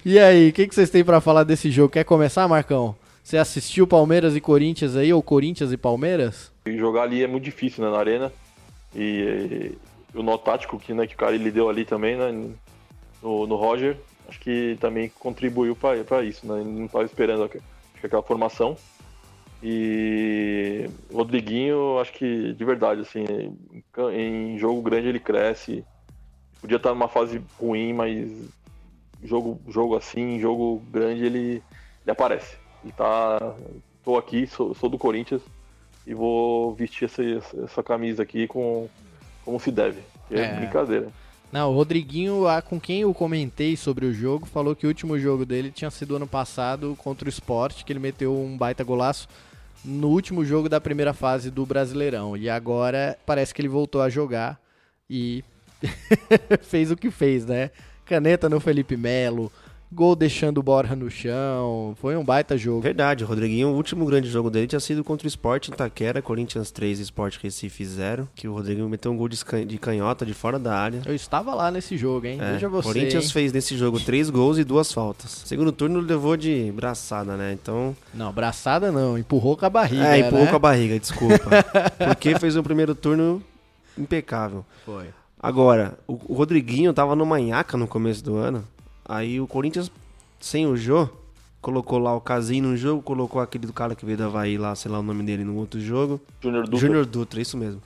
[0.04, 1.94] e aí, o que, que vocês têm para falar desse jogo?
[1.94, 2.96] Quer começar, Marcão?
[3.24, 6.52] Você assistiu Palmeiras e Corinthians aí, ou Corinthians e Palmeiras?
[6.66, 8.34] Jogar ali é muito difícil, né, na arena.
[8.96, 9.78] E,
[10.12, 12.50] e o nó tático que, né, que o cara ele deu ali também, né?
[13.22, 16.62] No, no Roger, acho que também contribuiu para isso, né?
[16.62, 17.50] Ele não estava esperando
[18.04, 18.78] aquela formação.
[19.64, 23.26] E o Rodriguinho, acho que de verdade, assim,
[24.14, 25.86] em jogo grande ele cresce.
[26.60, 28.50] Podia estar numa fase ruim, mas
[29.24, 31.64] jogo, jogo assim, jogo grande, ele,
[32.04, 32.58] ele aparece.
[32.84, 33.56] Ele tá.
[34.04, 35.44] Tô aqui, sou, sou do Corinthians
[36.08, 37.24] e vou vestir essa,
[37.64, 38.90] essa camisa aqui com,
[39.46, 40.02] como se deve.
[40.32, 41.10] É, é brincadeira.
[41.52, 45.46] Não, o Rodriguinho, com quem eu comentei sobre o jogo, falou que o último jogo
[45.46, 49.28] dele tinha sido ano passado contra o Sport, que ele meteu um baita golaço
[49.84, 52.38] no último jogo da primeira fase do Brasileirão.
[52.38, 54.58] E agora parece que ele voltou a jogar
[55.10, 55.44] e
[56.64, 57.72] fez o que fez, né?
[58.06, 59.52] Caneta no Felipe Melo,
[59.94, 61.94] Gol deixando o Borja no chão.
[62.00, 62.80] Foi um baita jogo.
[62.80, 66.72] Verdade, Rodriguinho, o último grande jogo dele tinha sido contra o Sport em Taquera, Corinthians
[66.72, 68.30] 3 e Sport Recife 0.
[68.34, 71.02] Que o Rodriguinho meteu um gol de canhota de fora da área.
[71.06, 72.40] Eu estava lá nesse jogo, hein?
[72.42, 72.88] É, Veja você.
[72.88, 73.32] Corinthians hein?
[73.32, 75.44] fez nesse jogo três gols e duas faltas.
[75.46, 77.52] Segundo turno levou de braçada, né?
[77.52, 77.94] Então.
[78.14, 80.08] Não, braçada não, empurrou com a barriga.
[80.08, 80.50] É, empurrou né?
[80.52, 81.50] com a barriga, desculpa.
[82.08, 83.44] Porque fez um primeiro turno
[83.98, 84.66] impecável.
[84.86, 85.08] Foi.
[85.38, 88.64] Agora, o Rodriguinho tava no manhaca no começo do ano.
[89.06, 89.92] Aí o Corinthians,
[90.40, 91.10] sem o Jô,
[91.62, 94.76] colocou lá o Casim no jogo, colocou aquele do cara que veio da Havaí lá,
[94.76, 96.20] sei lá o nome dele, no outro jogo.
[96.42, 96.80] Júnior Dutra.
[96.80, 97.82] Júnior Dutra, isso mesmo.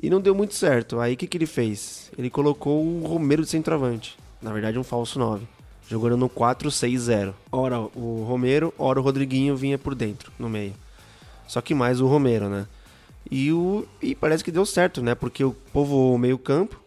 [0.00, 1.00] E não deu muito certo.
[1.00, 2.10] Aí o que, que ele fez?
[2.16, 4.16] Ele colocou o Romero de centroavante.
[4.40, 5.44] Na verdade, um falso 9.
[5.88, 7.34] Jogando no 4-6-0.
[7.50, 10.74] Ora o Romero, ora o Rodriguinho vinha por dentro, no meio.
[11.48, 12.66] Só que mais o Romero, né?
[13.30, 15.14] E, o, e parece que deu certo, né?
[15.14, 16.80] Porque o povo meio campo,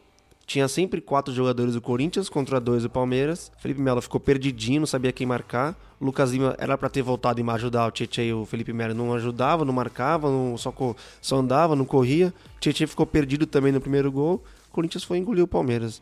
[0.51, 3.49] tinha sempre quatro jogadores do Corinthians contra dois do Palmeiras.
[3.59, 5.77] Felipe Melo ficou perdidinho, não sabia quem marcar.
[5.99, 7.87] Lucas Lima era para ter voltado e ajudar.
[7.87, 10.73] O Tietchan e o Felipe Melo não ajudava, não marcava, não, só,
[11.21, 12.33] só andava, não corria.
[12.59, 14.43] Tietchan ficou perdido também no primeiro gol.
[14.67, 16.01] O Corinthians foi engolir o Palmeiras.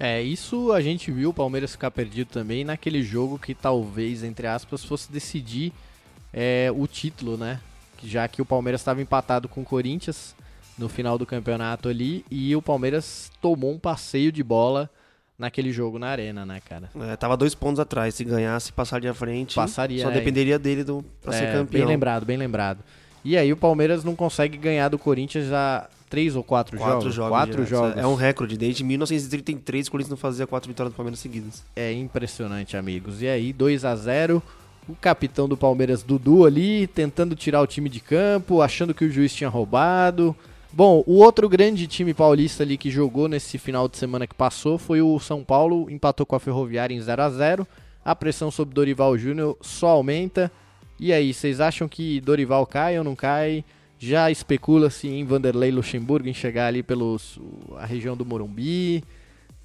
[0.00, 4.46] É, isso a gente viu o Palmeiras ficar perdido também naquele jogo que talvez, entre
[4.46, 5.74] aspas, fosse decidir
[6.32, 7.60] é, o título, né?
[8.02, 10.34] Já que o Palmeiras estava empatado com o Corinthians
[10.78, 14.88] no final do campeonato ali e o Palmeiras tomou um passeio de bola
[15.38, 16.90] naquele jogo na arena, né, cara?
[16.94, 18.14] É, tava dois pontos atrás.
[18.14, 19.54] Se ganhasse, passaria à frente.
[19.54, 20.02] Passaria.
[20.02, 21.80] Só é, dependeria dele do, pra é, ser campeão.
[21.80, 22.82] Bem lembrado, bem lembrado.
[23.24, 27.14] E aí o Palmeiras não consegue ganhar do Corinthians já três ou quatro, Quatro jogos?
[27.14, 27.30] jogos.
[27.30, 27.70] Quatro diretos.
[27.70, 27.96] jogos.
[27.98, 28.56] É um recorde.
[28.56, 31.62] Desde 1933 o Corinthians não fazia quatro vitórias do Palmeiras seguidas.
[31.76, 33.22] É impressionante, amigos.
[33.22, 34.42] E aí, 2 a 0
[34.88, 39.10] o capitão do Palmeiras, Dudu, ali, tentando tirar o time de campo, achando que o
[39.10, 40.34] juiz tinha roubado.
[40.70, 44.76] Bom, o outro grande time paulista ali que jogou nesse final de semana que passou
[44.76, 47.66] foi o São Paulo, empatou com a Ferroviária em 0 a 0
[48.04, 50.52] A pressão sobre Dorival Júnior só aumenta.
[51.00, 53.64] E aí, vocês acham que Dorival cai ou não cai?
[53.98, 57.38] Já especula-se em Vanderlei Luxemburgo em chegar ali pelos
[57.76, 59.02] a região do Morumbi.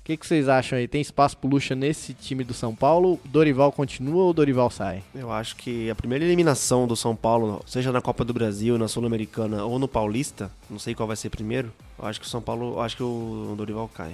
[0.04, 0.86] O que, que vocês acham aí?
[0.86, 3.18] Tem espaço pro Lucha nesse time do São Paulo?
[3.24, 5.02] Dorival continua ou Dorival sai?
[5.16, 8.90] Eu acho que a primeira eliminação do São Paulo, seja na Copa do Brasil, na
[8.90, 12.42] Sul-Americana ou no Paulista, não sei qual vai ser primeiro, eu acho que o São
[12.42, 14.14] Paulo, eu acho que o Dorival cai.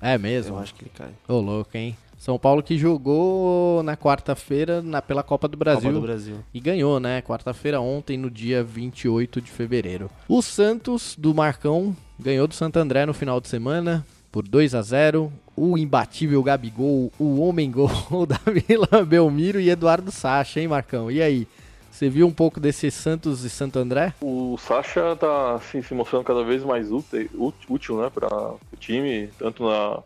[0.00, 0.54] É mesmo?
[0.54, 1.10] Eu acho que ele cai.
[1.26, 1.96] Ô, louco, hein?
[2.16, 5.82] São Paulo que jogou na quarta-feira na- pela Copa do Brasil.
[5.90, 6.36] Copa do Brasil.
[6.54, 7.20] E ganhou, né?
[7.22, 10.08] Quarta-feira ontem, no dia 28 de fevereiro.
[10.28, 14.82] O Santos, do Marcão, ganhou do Santo André no final de semana por 2 a
[14.82, 17.88] 0 O imbatível Gabigol, o homem gol
[18.26, 21.08] da Vila Belmiro e Eduardo Sacha, hein, Marcão?
[21.08, 21.46] E aí?
[21.88, 24.12] Você viu um pouco desse Santos e Santo André?
[24.20, 27.30] O Sacha tá assim, se mostrando cada vez mais útil,
[27.68, 30.02] útil né, para o time, tanto na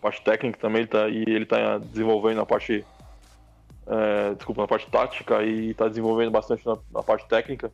[0.00, 2.84] parte técnica também, ele tá, e ele tá desenvolvendo na parte.
[3.88, 7.72] é, desculpa, na parte tática e tá desenvolvendo bastante na, na parte técnica.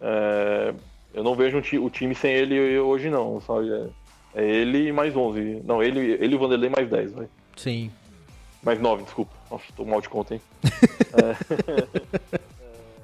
[0.00, 0.72] É,
[1.12, 3.70] eu não vejo o time sem ele hoje, não, sabe?
[3.70, 3.86] É,
[4.34, 5.62] é ele e mais 11.
[5.64, 7.28] Não, ele, ele e o Vanderlei mais 10, vai.
[7.56, 7.90] Sim.
[8.62, 9.32] Mais 9, desculpa.
[9.50, 10.40] Nossa, tô mal de conta, hein?
[11.12, 12.50] É.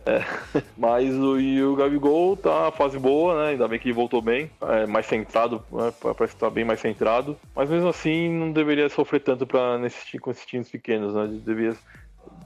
[0.07, 0.25] É,
[0.79, 3.51] Mas o, e o Gabigol tá na fase boa, né?
[3.51, 4.49] Ainda bem que ele voltou bem.
[4.62, 5.93] É, mais centrado, né?
[6.01, 7.37] Parece que tá bem mais centrado.
[7.55, 11.27] Mas mesmo assim, não deveria sofrer tanto pra, nesse, com esses times pequenos, né?
[11.45, 11.75] Deveria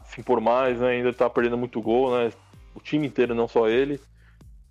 [0.07, 0.89] se impor mais, né?
[0.89, 2.33] Ainda tá perdendo muito gol, né?
[2.75, 4.01] O time inteiro, não só ele.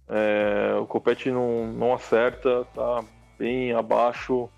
[0.07, 3.03] É, o Copete não, não acerta, tá
[3.39, 4.49] bem abaixo,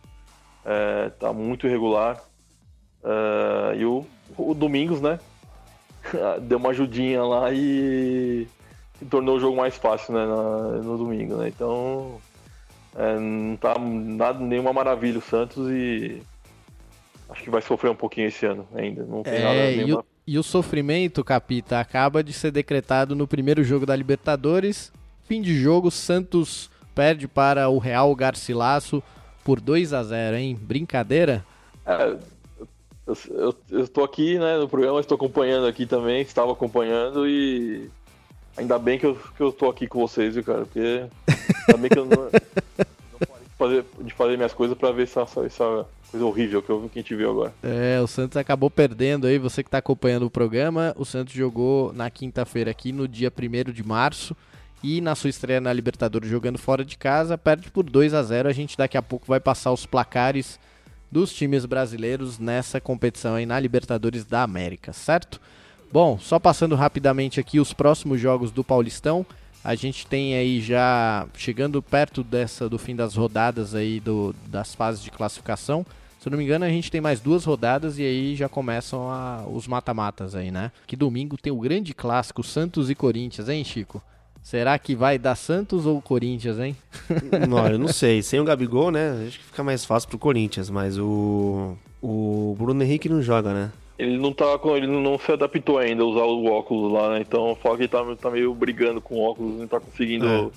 [0.65, 2.19] é, tá muito irregular.
[3.03, 4.05] É, e o,
[4.37, 5.19] o Domingos, né?
[6.41, 8.47] Deu uma ajudinha lá e,
[9.01, 11.47] e tornou o jogo mais fácil né, na- no domingo, né?
[11.47, 12.19] Então
[12.95, 16.21] é, não tá nada, nenhuma maravilha o Santos e
[17.29, 19.03] acho que vai sofrer um pouquinho esse ano ainda.
[19.05, 20.03] Não tem nada É, e nenhuma.
[20.27, 24.91] e o sofrimento, Capita, acaba de ser decretado no primeiro jogo da Libertadores.
[25.23, 29.01] Fim de jogo, Santos perde para o Real Garcilaso
[29.43, 30.57] por 2 a 0 hein?
[30.59, 31.43] Brincadeira?
[31.85, 32.17] É,
[33.69, 37.89] eu, tô aqui né, no programa, estou acompanhando aqui também, estava acompanhando e
[38.55, 40.61] ainda bem que eu, que eu tô aqui com vocês, viu, cara?
[40.61, 41.05] Porque
[41.65, 45.21] também que eu não, não parei de fazer, de fazer minhas coisas pra ver essa,
[45.21, 47.53] essa, essa coisa horrível que, eu, que a gente viu agora.
[47.63, 50.93] É, o Santos acabou perdendo aí, você que está acompanhando o programa.
[50.97, 54.35] O Santos jogou na quinta-feira aqui, no dia 1 de março.
[54.83, 58.49] E na sua estreia na Libertadores jogando fora de casa, perde por 2 a 0
[58.49, 60.59] A gente daqui a pouco vai passar os placares
[61.11, 65.39] dos times brasileiros nessa competição aí na Libertadores da América, certo?
[65.91, 69.25] Bom, só passando rapidamente aqui os próximos jogos do Paulistão.
[69.63, 74.73] A gente tem aí já chegando perto dessa do fim das rodadas aí do, das
[74.73, 75.85] fases de classificação.
[76.19, 79.11] Se eu não me engano, a gente tem mais duas rodadas e aí já começam
[79.11, 80.71] a- os mata-matas aí, né?
[80.87, 84.01] Que domingo tem o grande clássico Santos e Corinthians, hein, Chico?
[84.41, 86.75] Será que vai dar Santos ou Corinthians, hein?
[87.47, 88.21] Não, eu não sei.
[88.23, 89.25] Sem o Gabigol, né?
[89.27, 91.77] Acho que fica mais fácil pro Corinthians, mas o.
[92.01, 93.71] O Bruno Henrique não joga, né?
[93.99, 97.21] Ele não tá com, ele não se adaptou ainda a usar o óculos lá, né?
[97.21, 100.51] Então fala que ele tá, tá meio brigando com o óculos, não tá conseguindo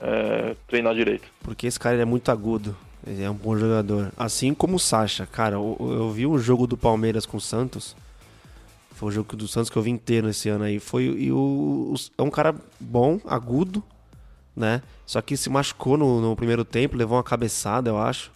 [0.00, 1.26] é, treinar direito.
[1.42, 2.76] Porque esse cara ele é muito agudo.
[3.04, 4.12] Ele é um bom jogador.
[4.16, 5.26] Assim como o Sacha.
[5.26, 7.96] Cara, eu, eu vi o jogo do Palmeiras com o Santos.
[8.98, 10.80] Foi o jogo do Santos que eu vi inteiro esse ano aí.
[10.80, 13.80] Foi, e o, o- é um cara bom, agudo,
[14.56, 14.82] né?
[15.06, 18.32] Só que se machucou no, no primeiro tempo, levou uma cabeçada, eu acho.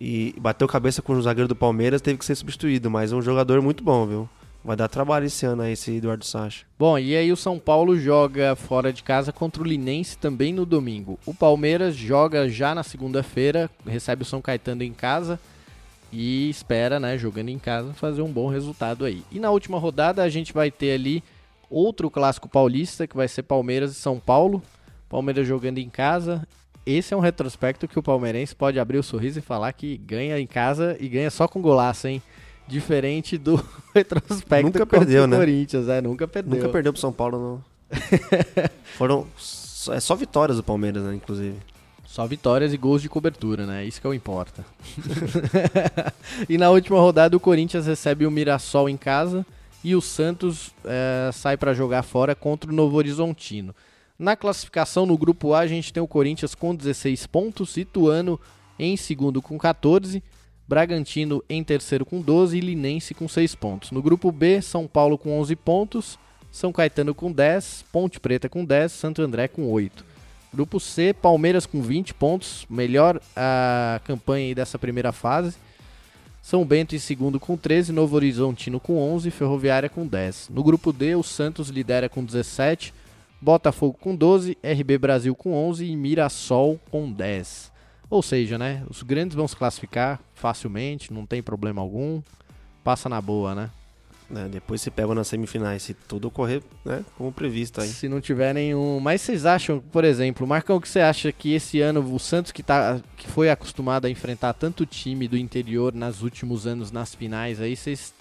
[0.00, 2.88] E bateu cabeça com o zagueiro do Palmeiras, teve que ser substituído.
[2.88, 4.28] Mas é um jogador muito bom, viu?
[4.64, 6.64] Vai dar trabalho esse ano aí, esse Eduardo Sacha.
[6.78, 10.64] Bom, e aí o São Paulo joga fora de casa contra o Linense também no
[10.64, 11.18] domingo.
[11.26, 15.40] O Palmeiras joga já na segunda-feira, recebe o São Caetano em casa
[16.12, 19.22] e espera, né, jogando em casa, fazer um bom resultado aí.
[19.30, 21.22] E na última rodada a gente vai ter ali
[21.70, 24.62] outro clássico paulista, que vai ser Palmeiras e São Paulo.
[25.08, 26.46] Palmeiras jogando em casa.
[26.86, 30.38] Esse é um retrospecto que o palmeirense pode abrir o sorriso e falar que ganha
[30.40, 32.22] em casa e ganha só com golaço, hein?
[32.66, 33.56] Diferente do
[33.94, 35.36] retrospecto Nunca perdeu, o né?
[35.36, 36.54] Corinthians, é, nunca perdeu.
[36.56, 37.64] Nunca perdeu pro São Paulo, não.
[38.96, 39.26] Foram.
[39.36, 41.56] só- É só vitórias do Palmeiras, né, inclusive.
[42.10, 43.84] Só vitórias e gols de cobertura, né?
[43.84, 44.66] Isso que é o importa.
[46.50, 49.46] e na última rodada o Corinthians recebe o Mirassol em casa
[49.84, 53.72] e o Santos eh, sai para jogar fora contra o Novo Horizontino.
[54.18, 58.40] Na classificação no grupo A, a gente tem o Corinthians com 16 pontos, Ituano
[58.76, 60.20] em segundo com 14,
[60.66, 63.92] Bragantino em terceiro com 12 e Linense com 6 pontos.
[63.92, 66.18] No grupo B, São Paulo com 11 pontos,
[66.50, 70.09] São Caetano com 10, Ponte Preta com 10, Santo André com 8.
[70.52, 75.56] Grupo C, Palmeiras com 20 pontos, melhor a campanha dessa primeira fase.
[76.42, 80.48] São Bento em segundo com 13, Novo Horizontino com 11, Ferroviária com 10.
[80.48, 82.92] No grupo D, o Santos lidera com 17,
[83.40, 87.70] Botafogo com 12, RB Brasil com 11 e Mirassol com 10.
[88.08, 92.20] Ou seja, né, os grandes vão se classificar facilmente, não tem problema algum,
[92.82, 93.70] passa na boa, né?
[94.34, 97.88] É, depois se pega nas semifinais, se tudo ocorrer né, como previsto aí.
[97.88, 99.00] Se não tiver nenhum.
[99.00, 102.52] Mas vocês acham, por exemplo, Marcão, o que você acha que esse ano o Santos,
[102.52, 107.14] que, tá, que foi acostumado a enfrentar tanto time do interior nos últimos anos nas
[107.14, 108.14] finais, aí vocês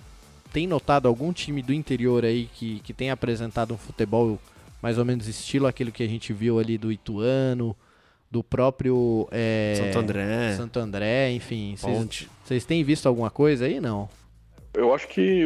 [0.51, 4.39] têm notado algum time do interior aí que, que tem apresentado um futebol
[4.81, 7.75] mais ou menos estilo aquele que a gente viu ali do Ituano,
[8.31, 11.75] do próprio é, Santo André, Santo André, enfim.
[12.43, 14.09] Vocês têm visto alguma coisa aí, não?
[14.73, 15.43] Eu acho que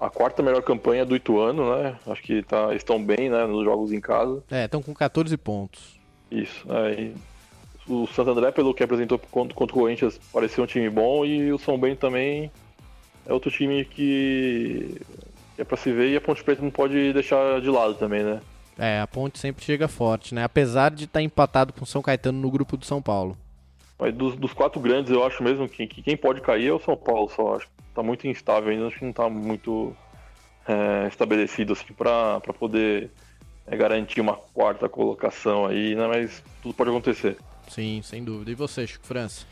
[0.00, 1.96] a, a, quarta melhor campanha é do Ituano, né?
[2.06, 4.42] Acho que tá, estão bem, né, nos jogos em casa.
[4.50, 5.98] É, estão com 14 pontos.
[6.30, 6.64] Isso.
[6.70, 7.10] É,
[7.88, 11.52] o Santo André, pelo que apresentou contra, contra o Corinthians, parecia um time bom e
[11.52, 12.50] o São Bento também
[13.26, 15.00] é outro time que
[15.58, 18.40] é para se ver e a Ponte Preta não pode deixar de lado também, né?
[18.78, 20.42] É, a Ponte sempre chega forte, né?
[20.42, 23.36] Apesar de estar tá empatado com o São Caetano no grupo do São Paulo.
[23.98, 26.80] Mas dos, dos quatro grandes, eu acho mesmo que, que, quem pode cair é o
[26.80, 27.56] São Paulo só.
[27.56, 27.68] Acho
[28.00, 29.94] tá muito instável ainda, acho que não tá muito
[30.66, 33.10] é, estabelecido assim para poder
[33.66, 36.06] é, garantir uma quarta colocação aí, né?
[36.06, 37.36] Mas tudo pode acontecer.
[37.68, 38.50] Sim, sem dúvida.
[38.50, 39.46] E você, Chico França?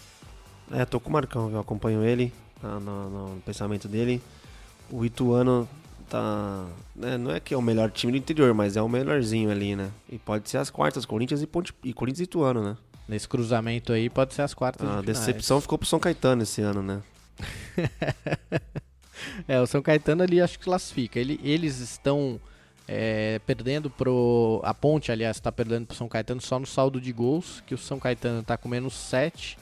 [0.73, 2.33] É, tô com o Marcão, eu acompanho ele
[2.63, 4.21] no, no, no pensamento dele.
[4.91, 5.69] O Ituano
[6.09, 6.67] tá.
[6.97, 9.77] Né, não é que é o melhor time do interior, mas é o melhorzinho ali,
[9.77, 9.91] né?
[10.11, 12.77] E pode ser as quartas, Corinthians e, Ponte, e Corinthians e Ituano, né?
[13.07, 14.87] Nesse cruzamento aí pode ser as quartas.
[14.87, 17.01] A de decepção ficou pro São Caetano esse ano, né?
[19.47, 21.19] é, o São Caetano ali acho que classifica.
[21.19, 22.41] Ele, eles estão
[22.87, 24.61] é, perdendo pro.
[24.65, 27.79] A ponte, aliás, está perdendo pro São Caetano só no saldo de gols, que o
[27.79, 29.59] São Caetano tá com menos 7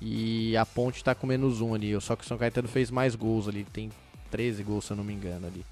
[0.00, 2.00] e a ponte tá com menos 1 ali.
[2.00, 3.90] Só que o São Caetano fez mais gols ali, tem
[4.30, 5.64] 13 gols, se eu não me engano ali.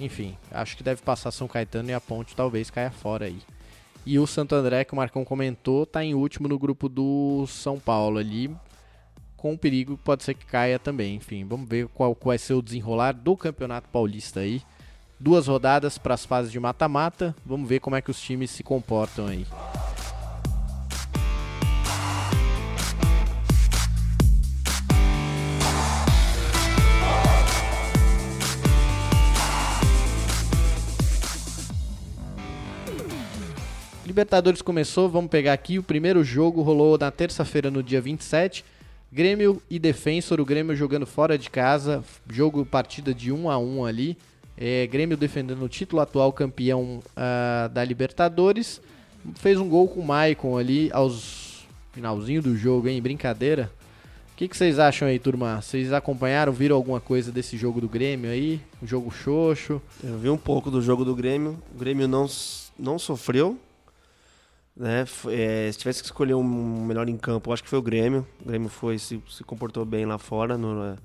[0.00, 3.38] Enfim, acho que deve passar São Caetano e a Ponte talvez caia fora aí.
[4.06, 7.78] E o Santo André, que o Marcão comentou, tá em último no grupo do São
[7.78, 8.54] Paulo ali.
[9.44, 11.16] Com o perigo pode ser que caia também.
[11.16, 14.62] Enfim, vamos ver qual vai ser o desenrolar do Campeonato Paulista aí.
[15.20, 17.36] Duas rodadas para as fases de mata-mata.
[17.44, 19.46] Vamos ver como é que os times se comportam aí.
[34.06, 35.78] Libertadores começou, vamos pegar aqui.
[35.78, 38.64] O primeiro jogo rolou na terça-feira, no dia 27.
[39.14, 43.84] Grêmio e Defensor, o Grêmio jogando fora de casa, jogo partida de 1 a 1
[43.84, 44.18] ali.
[44.58, 48.80] É, Grêmio defendendo o título atual campeão uh, da Libertadores.
[49.36, 53.00] Fez um gol com o Maicon ali aos finalzinho do jogo, hein?
[53.00, 53.70] Brincadeira.
[54.32, 55.62] O que, que, vocês acham aí, turma?
[55.62, 58.60] Vocês acompanharam, viram alguma coisa desse jogo do Grêmio aí?
[58.82, 59.80] Um jogo xoxo?
[60.02, 61.56] Eu vi um pouco do jogo do Grêmio.
[61.72, 62.26] O Grêmio não,
[62.76, 63.56] não sofreu,
[64.76, 65.04] né?
[65.28, 66.42] É, se tivesse que escolher um
[66.84, 68.26] melhor em campo, acho que foi o Grêmio.
[68.42, 70.58] O Grêmio foi se, se comportou bem lá fora.
[70.58, 70.96] No, é,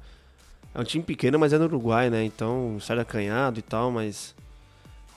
[0.74, 2.24] é um time pequeno, mas é no Uruguai, né?
[2.24, 4.36] Então sai acanhado e tal, mas.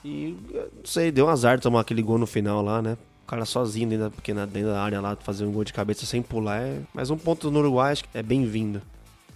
[0.04, 2.96] E não sei, deu um azar tomar aquele gol no final lá, né?
[3.24, 6.04] O cara sozinho dentro da, pequena, dentro da área lá, fazer um gol de cabeça
[6.04, 6.60] sem pular.
[6.60, 6.80] É...
[6.92, 8.82] Mas um ponto no Uruguai acho que é bem-vindo.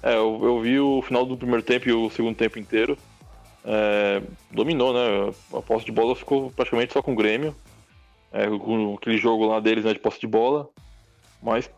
[0.03, 2.99] É, eu, eu, vi o final do primeiro tempo e o segundo tempo inteiro.
[3.65, 5.33] É, dominou, né?
[5.55, 7.55] A posse de bola ficou praticamente só com o Grêmio
[8.37, 10.69] é, com aquele jogo lá deles né, de posse de bola,
[11.43, 11.71] mas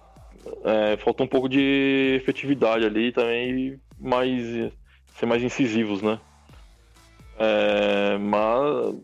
[0.64, 4.72] é, faltou um pouco de efetividade ali também, mais
[5.16, 6.18] ser mais incisivos, né?
[7.38, 8.96] É, mas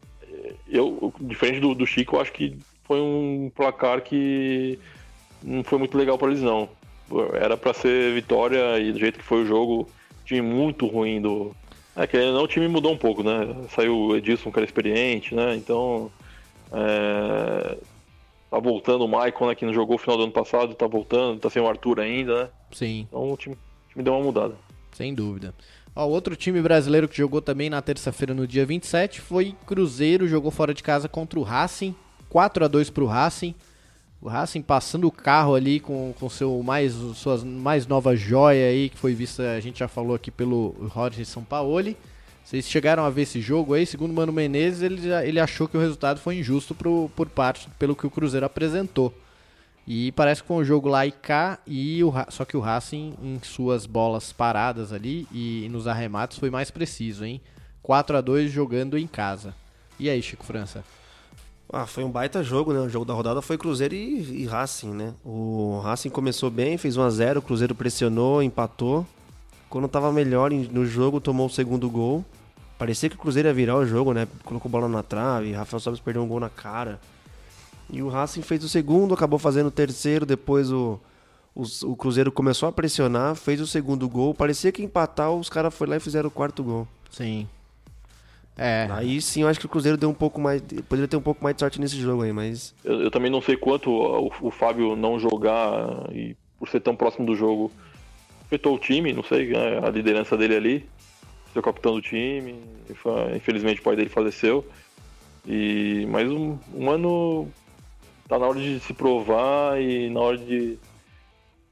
[0.68, 4.78] eu, diferente do, do Chico, eu acho que foi um placar que
[5.42, 6.68] não foi muito legal para eles não.
[7.34, 9.88] Era para ser vitória e do jeito que foi o jogo,
[10.24, 11.54] time muito ruim do.
[11.94, 13.54] É que não o time mudou um pouco, né?
[13.70, 15.54] Saiu o Edilson, que era experiente, né?
[15.54, 16.10] Então
[16.72, 17.78] é...
[18.50, 21.40] Tá voltando o Maicon, né, que não jogou o final do ano passado, tá voltando,
[21.40, 22.50] tá sem o Arthur ainda, né?
[22.70, 23.06] Sim.
[23.08, 24.54] Então o time, o time deu uma mudada.
[24.92, 25.52] Sem dúvida.
[25.96, 30.50] Ó, outro time brasileiro que jogou também na terça-feira, no dia 27, foi Cruzeiro, jogou
[30.50, 31.94] fora de casa contra o Racing,
[32.28, 33.54] 4 a 2 pro Racing.
[34.20, 38.88] O Racing passando o carro ali com, com seu mais, suas mais nova joia aí,
[38.88, 41.96] que foi vista, a gente já falou aqui pelo Roger Sampaoli.
[42.44, 43.86] Vocês chegaram a ver esse jogo aí?
[43.86, 47.68] Segundo o Mano Menezes, ele, ele achou que o resultado foi injusto pro, por parte
[47.78, 49.14] pelo que o Cruzeiro apresentou.
[49.86, 53.14] E parece que com o jogo lá e cá, e o, só que o Racing,
[53.22, 57.40] em suas bolas paradas ali e, e nos arremates, foi mais preciso, hein?
[57.82, 59.54] 4 a 2 jogando em casa.
[59.98, 60.84] E aí, Chico França?
[61.70, 62.80] Ah, foi um baita jogo, né?
[62.80, 65.14] O jogo da rodada foi Cruzeiro e, e Racing, né?
[65.24, 69.06] O Racing começou bem, fez 1 a 0 o Cruzeiro pressionou, empatou.
[69.74, 72.24] Quando tava melhor no jogo, tomou o segundo gol.
[72.78, 74.28] Parecia que o Cruzeiro ia virar o jogo, né?
[74.44, 77.00] Colocou bola na trave, Rafael Sobres perdeu um gol na cara.
[77.90, 81.00] E o Racing fez o segundo, acabou fazendo o terceiro, depois o,
[81.52, 84.32] o, o Cruzeiro começou a pressionar, fez o segundo gol.
[84.32, 86.86] Parecia que empatar, os caras foram lá e fizeram o quarto gol.
[87.10, 87.48] Sim.
[88.56, 88.86] É.
[88.92, 90.62] Aí sim, eu acho que o Cruzeiro deu um pouco mais.
[90.88, 92.72] Poderia ter um pouco mais de sorte nesse jogo aí, mas.
[92.84, 96.94] Eu, eu também não sei quanto o, o, Fábio não jogar e por ser tão
[96.94, 97.72] próximo do jogo
[98.46, 100.88] afetou o time, não sei, né, a liderança dele ali,
[101.52, 102.56] ser capitão do time,
[103.34, 104.66] infelizmente o pai dele faleceu.
[105.46, 107.48] E mais um, um ano
[108.28, 110.78] tá na hora de se provar e na hora de,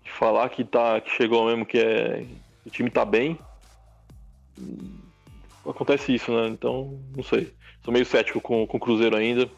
[0.04, 2.24] de falar que, tá, que chegou mesmo, que é,
[2.66, 3.38] o time tá bem.
[5.66, 6.48] Acontece isso, né?
[6.48, 7.52] Então, não sei.
[7.84, 9.48] Sou meio cético com, com o Cruzeiro ainda.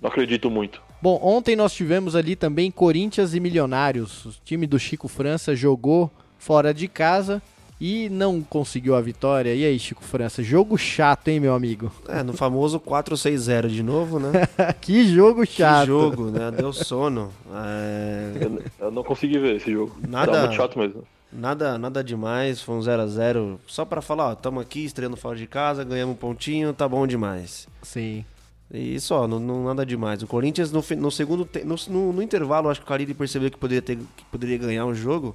[0.00, 0.82] Não acredito muito.
[1.00, 4.24] Bom, ontem nós tivemos ali também Corinthians e Milionários.
[4.26, 6.10] O time do Chico França jogou
[6.42, 7.40] fora de casa
[7.80, 9.54] e não conseguiu a vitória.
[9.54, 11.90] E aí, Chico França, jogo chato, hein, meu amigo?
[12.08, 14.32] É, no famoso 4-6-0 de novo, né?
[14.80, 15.80] que jogo chato.
[15.82, 16.50] Que jogo, né?
[16.54, 17.32] Deu sono.
[17.64, 18.32] É...
[18.78, 19.96] Eu, não consegui ver esse jogo.
[20.06, 21.04] Nada, Era muito chato mesmo.
[21.32, 23.58] Nada, nada demais, foi um 0x0.
[23.66, 27.06] Só para falar, ó, tamo aqui, estreando fora de casa, ganhamos um pontinho, tá bom
[27.06, 27.66] demais.
[27.82, 28.24] Sim.
[28.70, 30.22] E só, não, não nada demais.
[30.22, 33.56] O Corinthians, no, no segundo, no, no, no, intervalo, acho que o Carille percebeu que
[33.56, 35.34] poderia, ter, que poderia ganhar o jogo,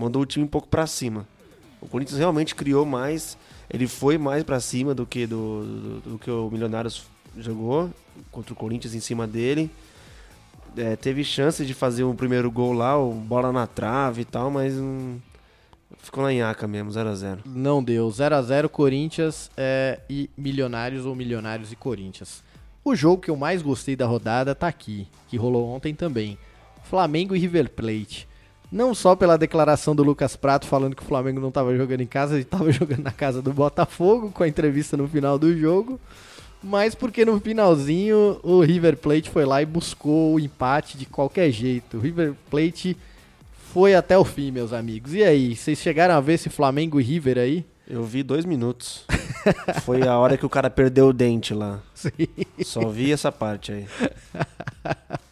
[0.00, 1.26] mandou o time um pouco para cima.
[1.80, 3.36] O Corinthians realmente criou mais,
[3.68, 7.04] ele foi mais para cima do que do, do, do, que o Milionários
[7.36, 7.90] jogou
[8.30, 9.70] contra o Corinthians em cima dele.
[10.76, 14.50] É, teve chance de fazer o primeiro gol lá, o bola na trave e tal,
[14.50, 15.18] mas hum,
[15.98, 17.40] ficou na nhaca mesmo, 0x0.
[17.44, 22.42] Não deu, 0x0 Corinthians é, e Milionários ou Milionários e Corinthians.
[22.82, 26.38] O jogo que eu mais gostei da rodada tá aqui, que rolou ontem também.
[26.84, 28.29] Flamengo e River Plate.
[28.70, 32.06] Não só pela declaração do Lucas Prato falando que o Flamengo não estava jogando em
[32.06, 35.98] casa, ele estava jogando na casa do Botafogo, com a entrevista no final do jogo,
[36.62, 41.50] mas porque no finalzinho o River Plate foi lá e buscou o empate de qualquer
[41.50, 41.96] jeito.
[41.96, 42.96] O River Plate
[43.72, 45.14] foi até o fim, meus amigos.
[45.14, 47.64] E aí, vocês chegaram a ver esse Flamengo e River aí?
[47.88, 49.04] Eu vi dois minutos.
[49.82, 51.80] Foi a hora que o cara perdeu o dente lá.
[51.92, 52.10] Sim.
[52.62, 53.86] Só vi essa parte aí.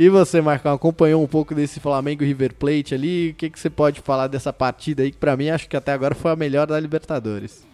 [0.00, 3.28] E você, Marcão, acompanhou um pouco desse Flamengo River Plate ali?
[3.28, 5.92] O que, que você pode falar dessa partida aí, que pra mim acho que até
[5.92, 7.66] agora foi a melhor da Libertadores?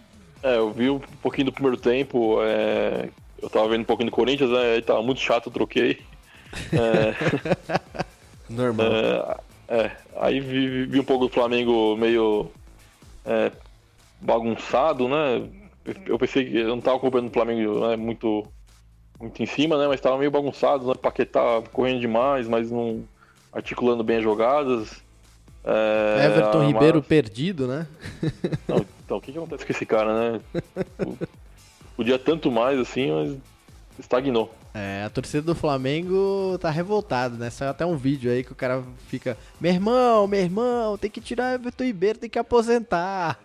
[0.43, 3.07] É, eu vi um pouquinho do primeiro tempo, é...
[3.41, 4.73] eu tava vendo um pouquinho do Corinthians, né?
[4.73, 6.01] Aí tava muito chato, eu troquei.
[6.73, 7.15] É...
[8.53, 8.87] Normal.
[8.87, 9.37] É...
[9.69, 12.51] é, aí vi, vi, um pouco do Flamengo meio
[13.25, 13.53] é,
[14.19, 15.47] bagunçado, né?
[16.05, 18.45] Eu pensei que eu não tava acompanhando o Flamengo né, muito
[19.19, 19.87] muito em cima, né?
[19.87, 20.93] Mas estava meio bagunçado, né?
[20.95, 23.03] Paquetá correndo demais, mas não
[23.51, 25.01] articulando bem as jogadas.
[25.63, 26.67] É, Everton mas...
[26.67, 27.87] Ribeiro perdido, né?
[28.67, 30.41] Não, então, o que, que acontece com esse cara, né?
[31.95, 33.37] Podia tanto mais assim, mas
[33.99, 34.53] estagnou.
[34.73, 37.49] É, a torcida do Flamengo tá revoltada, né?
[37.49, 41.19] Saiu até um vídeo aí que o cara fica: Meu irmão, meu irmão, tem que
[41.19, 43.39] tirar Everton Ribeiro, tem que aposentar.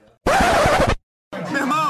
[1.51, 1.82] Meu irmão,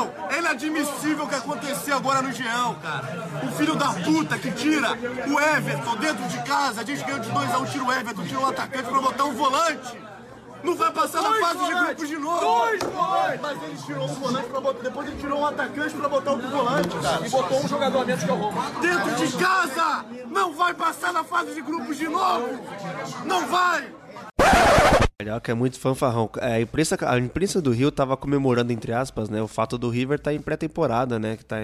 [0.53, 3.28] inadmissível o que aconteceu agora no Geão, cara.
[3.42, 7.30] O filho da puta que tira o Everton dentro de casa, diz que ganhou de
[7.30, 9.98] 2x1, um, tira o Everton, tira o atacante pra botar um volante.
[10.62, 11.78] Não vai passar dois na fase volantes.
[11.78, 12.40] de grupos de novo.
[12.40, 13.40] Dois volantes.
[13.40, 14.82] Mas ele tirou um volante pra botar.
[14.82, 17.26] Depois ele tirou um atacante pra botar outro volante, cara.
[17.26, 18.70] E botou um jogador a menos que é o Roma.
[18.80, 20.05] Dentro de casa!
[20.28, 22.61] Não vai passar na fase de grupos de novo!
[23.24, 23.92] Não vai!
[25.23, 26.29] Carioca é muito fanfarrão.
[26.39, 29.41] É, a, imprensa, a imprensa do Rio tava comemorando, entre aspas, né?
[29.41, 31.37] O fato do River tá em pré-temporada, né?
[31.37, 31.57] Que tá,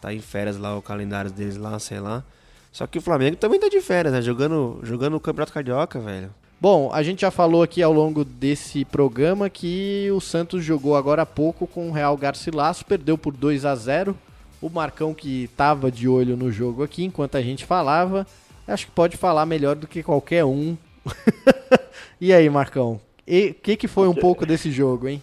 [0.00, 2.24] tá em férias lá, o calendário deles lá, sei lá.
[2.72, 4.20] Só que o Flamengo também tá de férias, né?
[4.20, 6.30] Jogando, jogando o Campeonato Carioca, velho.
[6.60, 11.22] Bom, a gente já falou aqui ao longo desse programa que o Santos jogou agora
[11.22, 14.16] há pouco com o Real Garcilasso, perdeu por 2 a 0
[14.60, 18.26] O Marcão, que tava de olho no jogo aqui enquanto a gente falava,
[18.66, 20.76] acho que pode falar melhor do que qualquer um
[22.20, 23.00] e aí, Marcão?
[23.26, 25.22] O que, que foi um pouco desse jogo, hein?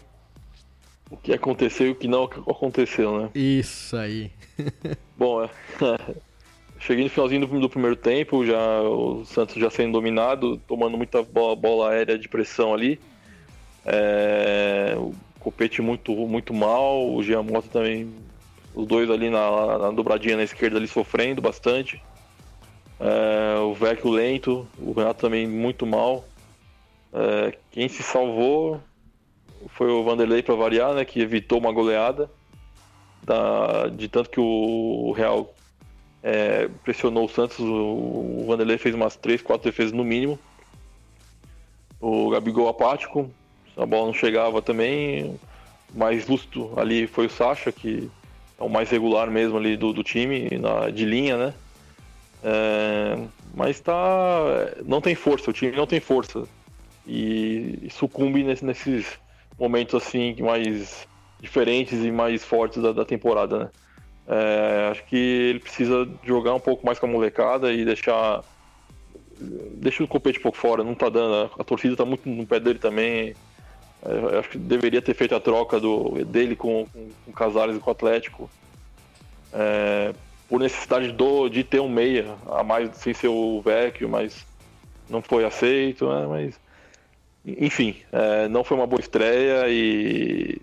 [1.10, 3.30] O que aconteceu e o que não aconteceu, né?
[3.36, 4.32] Isso aí.
[5.18, 5.50] Bom, é,
[6.80, 11.22] cheguei no finalzinho do, do, primeiro tempo, já o Santos já sendo dominado, tomando muita
[11.22, 13.00] bola, bola aérea de pressão ali.
[13.86, 14.96] É,
[15.40, 18.14] Copete muito, muito mal, o Jean Mota também,
[18.76, 22.02] os dois ali na, na dobradinha na esquerda ali sofrendo bastante.
[23.02, 26.24] É, o Vecchio lento, o Renato também muito mal.
[27.12, 28.80] É, quem se salvou
[29.70, 32.30] foi o Vanderlei para variar, né, que evitou uma goleada.
[33.24, 35.52] Da, de tanto que o Real
[36.22, 40.38] é, pressionou o Santos, o, o Vanderlei fez umas 3, 4 defesas no mínimo.
[42.00, 43.32] O Gabigol apático,
[43.76, 45.40] a bola não chegava também.
[45.94, 48.10] Mais justo ali foi o Sacha, que
[48.60, 51.54] é o mais regular mesmo ali do, do time, na, de linha, né?
[52.44, 53.94] É, mas tá.
[54.86, 56.48] Não tem força, o time não tem força.
[57.06, 59.20] E, e sucumbe nesse, nesses
[59.60, 61.08] momentos assim mais
[61.40, 63.70] diferentes e mais fortes da, da temporada, né?
[64.28, 68.44] É, acho que ele precisa jogar um pouco mais com a molecada e deixar.
[69.40, 71.52] Deixa o compete um pouco fora, não tá dando.
[71.58, 73.36] A torcida tá muito no pé dele também.
[74.04, 77.80] É, acho que deveria ter feito a troca do, dele com, com, com Casares e
[77.80, 78.50] com o Atlético.
[79.52, 80.14] É,
[80.52, 84.46] por necessidade do, de ter um meia a mais sem ser o Vecchio, mas
[85.10, 86.28] não foi aceito, né?
[86.28, 86.60] Mas
[87.46, 90.62] enfim, é, não foi uma boa estreia e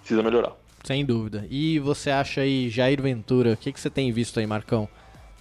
[0.00, 0.52] precisa melhorar.
[0.84, 1.46] Sem dúvida.
[1.50, 4.86] E você acha aí, Jair Ventura, o que, que você tem visto aí, Marcão?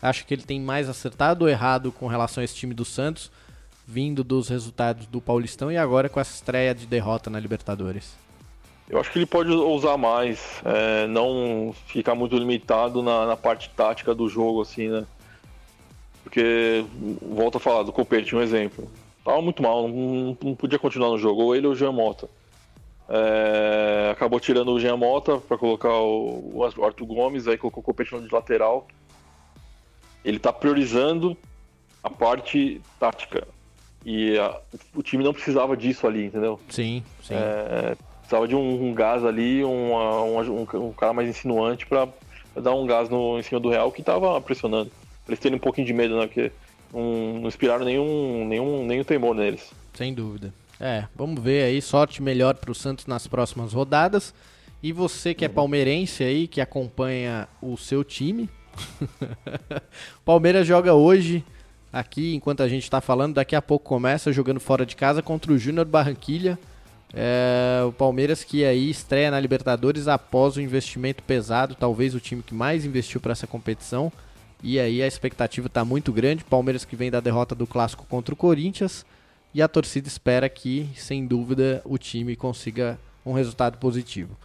[0.02, 3.30] Acha que ele tem mais acertado ou errado com relação a esse time do Santos,
[3.86, 8.16] vindo dos resultados do Paulistão e agora com essa estreia de derrota na Libertadores?
[8.94, 13.68] Eu acho que ele pode usar mais, é, não ficar muito limitado na, na, parte
[13.72, 15.04] tática do jogo, assim, né?
[16.24, 16.86] Porque,
[17.20, 18.88] volto a falar, do Copete, um exemplo.
[19.26, 22.30] Tava muito mal, não, não podia continuar no jogo, ou ele ou o Jean Mota.
[23.10, 27.84] É, acabou tirando o Jean Mota para colocar o, o Arthur Gomes, aí colocou o
[27.84, 28.88] Copete de lateral.
[30.24, 31.36] Ele tá priorizando
[32.04, 33.48] a parte tática.
[34.06, 34.62] E a,
[34.94, 36.60] o time não precisava disso ali, entendeu?
[36.70, 37.34] Sim, sim.
[37.34, 37.98] É,
[38.34, 42.08] precisava de um, um gás ali, uma, um, um, cara mais insinuante para
[42.56, 44.90] dar um gás no, em cima do Real que tava pressionando.
[45.24, 46.26] Pra eles terem um pouquinho de medo, né?
[46.26, 46.52] Porque
[46.92, 49.72] não, não inspiraram nenhum, nenhum, nenhum temor neles.
[49.94, 50.54] Sem dúvida.
[50.80, 54.34] É, vamos ver aí, sorte melhor para o Santos nas próximas rodadas.
[54.82, 58.50] E você que é palmeirense aí, que acompanha o seu time.
[60.26, 61.44] Palmeiras joga hoje,
[61.92, 65.54] aqui, enquanto a gente está falando, daqui a pouco começa jogando fora de casa contra
[65.54, 66.58] o Júnior Barranquilha.
[67.14, 72.41] É, o Palmeiras que aí estreia na Libertadores após o investimento pesado, talvez o time
[72.41, 74.11] que mais investiu para essa competição.
[74.64, 76.43] E aí a expectativa está muito grande.
[76.43, 79.05] Palmeiras que vem da derrota do clássico contra o Corinthians.
[79.53, 84.36] E a torcida espera que, sem dúvida, o time consiga um resultado positivo.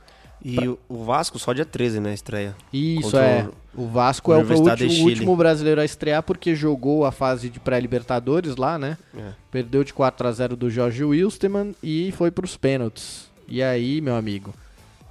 [0.45, 0.75] E pra...
[0.89, 2.15] o Vasco só dia 13, né?
[2.15, 2.55] Estreia.
[2.73, 3.49] Isso, é.
[3.75, 8.57] O Vasco é o, o último brasileiro a estrear porque jogou a fase de pré-Libertadores
[8.57, 8.99] lá, né?
[9.17, 9.33] É.
[9.51, 13.29] Perdeu de 4 a 0 do Jorge Wilstermann e foi para os pênaltis.
[13.47, 14.53] E aí, meu amigo,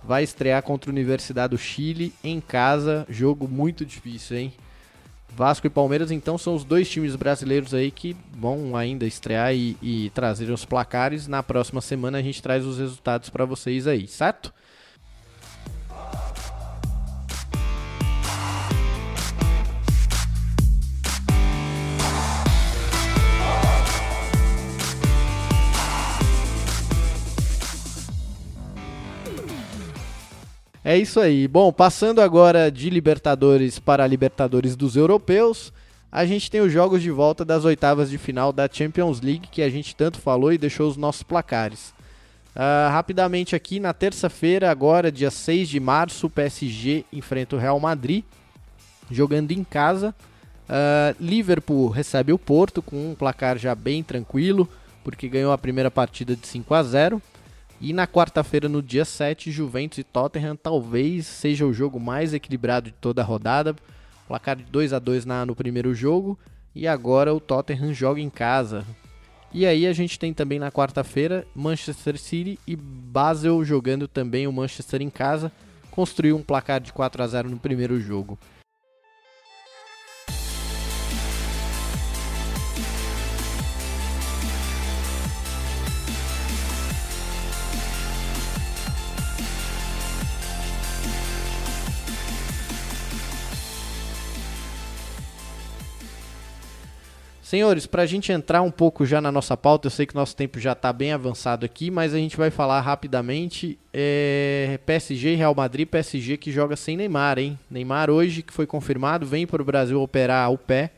[0.03, 3.05] vai estrear contra a Universidade do Chile em casa.
[3.09, 4.53] Jogo muito difícil, hein?
[5.29, 9.77] Vasco e Palmeiras, então, são os dois times brasileiros aí que vão ainda estrear e,
[9.81, 11.27] e trazer os placares.
[11.27, 14.51] Na próxima semana a gente traz os resultados para vocês aí, certo?
[30.87, 31.49] É isso aí.
[31.49, 35.73] Bom, passando agora de Libertadores para Libertadores dos Europeus,
[36.09, 39.61] a gente tem os jogos de volta das oitavas de final da Champions League, que
[39.61, 41.89] a gente tanto falou e deixou os nossos placares.
[42.55, 47.81] Uh, rapidamente aqui, na terça-feira, agora, dia 6 de março, o PSG enfrenta o Real
[47.81, 48.23] Madrid,
[49.11, 50.15] jogando em casa.
[50.69, 54.69] Uh, Liverpool recebe o Porto com um placar já bem tranquilo,
[55.03, 57.21] porque ganhou a primeira partida de 5 a 0
[57.79, 62.87] e na quarta-feira, no dia 7, Juventus e Tottenham talvez seja o jogo mais equilibrado
[62.87, 63.75] de toda a rodada.
[64.27, 66.37] Placar de 2 a 2 na, no primeiro jogo.
[66.73, 68.83] E agora o Tottenham joga em casa.
[69.53, 74.51] E aí a gente tem também na quarta-feira Manchester City e Basel jogando também o
[74.51, 75.51] Manchester em casa.
[75.91, 78.37] Construiu um placar de 4 a 0 no primeiro jogo.
[97.47, 100.35] Senhores, para a gente entrar um pouco já na nossa pauta, eu sei que nosso
[100.35, 103.79] tempo já está bem avançado aqui, mas a gente vai falar rapidamente.
[103.93, 107.57] É, PSG e Real Madrid, PSG que joga sem Neymar, hein?
[107.71, 110.91] Neymar hoje, que foi confirmado, vem para o Brasil operar o pé,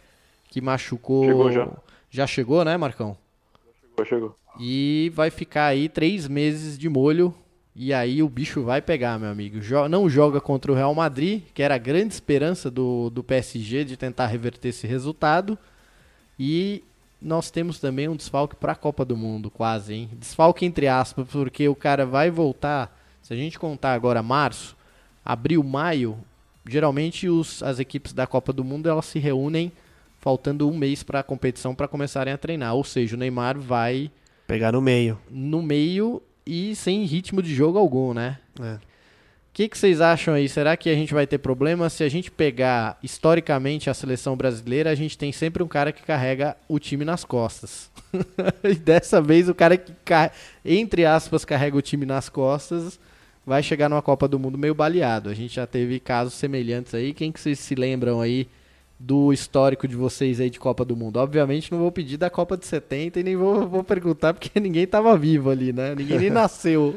[0.50, 1.24] que machucou.
[1.24, 1.70] Chegou já.
[2.10, 3.16] Já chegou, né, Marcão?
[3.84, 4.36] Chegou, chegou.
[4.60, 7.32] E vai ficar aí três meses de molho.
[7.76, 9.60] E aí o bicho vai pegar, meu amigo.
[9.88, 13.96] Não joga contra o Real Madrid, que era a grande esperança do, do PSG de
[13.96, 15.56] tentar reverter esse resultado.
[16.40, 16.84] E
[17.22, 20.10] nós temos também um desfalque para a Copa do Mundo, quase, hein?
[20.14, 22.98] Desfalque entre aspas, porque o cara vai voltar.
[23.22, 24.78] Se a gente contar agora março,
[25.24, 26.18] abril, maio,
[26.68, 29.72] geralmente os, as equipes da Copa do Mundo elas se reúnem
[30.20, 32.74] faltando um mês para a competição para começarem a treinar.
[32.74, 34.10] Ou seja, o Neymar vai
[34.48, 38.40] pegar no meio, no meio e sem ritmo de jogo algum, né?
[38.62, 38.78] É.
[39.50, 40.48] O que, que vocês acham aí?
[40.48, 41.90] Será que a gente vai ter problema?
[41.90, 46.04] Se a gente pegar historicamente a seleção brasileira, a gente tem sempre um cara que
[46.04, 47.90] carrega o time nas costas.
[48.64, 49.92] e dessa vez o cara que,
[50.64, 53.00] entre aspas, carrega o time nas costas
[53.50, 55.28] vai chegar numa Copa do Mundo meio baleado.
[55.28, 57.14] A gente já teve casos semelhantes aí.
[57.14, 58.48] Quem que vocês se lembram aí
[59.00, 61.18] do histórico de vocês aí de Copa do Mundo?
[61.18, 64.86] Obviamente não vou pedir da Copa de 70 e nem vou, vou perguntar porque ninguém
[64.86, 65.96] tava vivo ali, né?
[65.96, 66.96] Ninguém nem nasceu.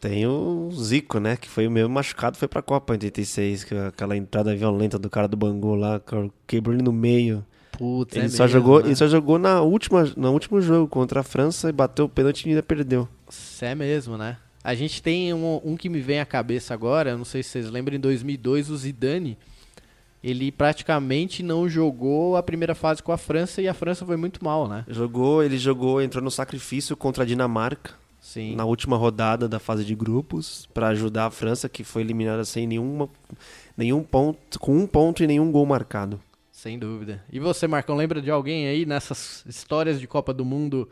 [0.00, 1.36] Tem o Zico, né?
[1.36, 5.08] Que foi o mesmo machucado, foi pra Copa em 86, que aquela entrada violenta do
[5.08, 6.00] cara do Bangu lá,
[6.46, 7.44] quebrou ele no meio.
[7.72, 8.86] Putz, ele é só mesmo, jogou, né?
[8.86, 12.46] ele só jogou na última, no último jogo contra a França e bateu o pênalti
[12.46, 13.08] e ainda perdeu.
[13.28, 14.36] Isso é mesmo, né?
[14.62, 17.70] A gente tem um, um que me vem à cabeça agora, não sei se vocês
[17.70, 19.36] lembram, em 2002 o Zidane,
[20.22, 24.42] ele praticamente não jogou a primeira fase com a França e a França foi muito
[24.42, 24.84] mal, né?
[24.88, 27.92] Jogou, ele jogou, entrou no sacrifício contra a Dinamarca.
[28.24, 28.56] Sim.
[28.56, 32.66] Na última rodada da fase de grupos para ajudar a França que foi eliminada sem
[32.66, 33.06] nenhuma
[33.76, 36.18] nenhum ponto, com um ponto e nenhum gol marcado.
[36.50, 37.22] Sem dúvida.
[37.30, 40.88] E você, Marcão, lembra de alguém aí nessas histórias de Copa do Mundo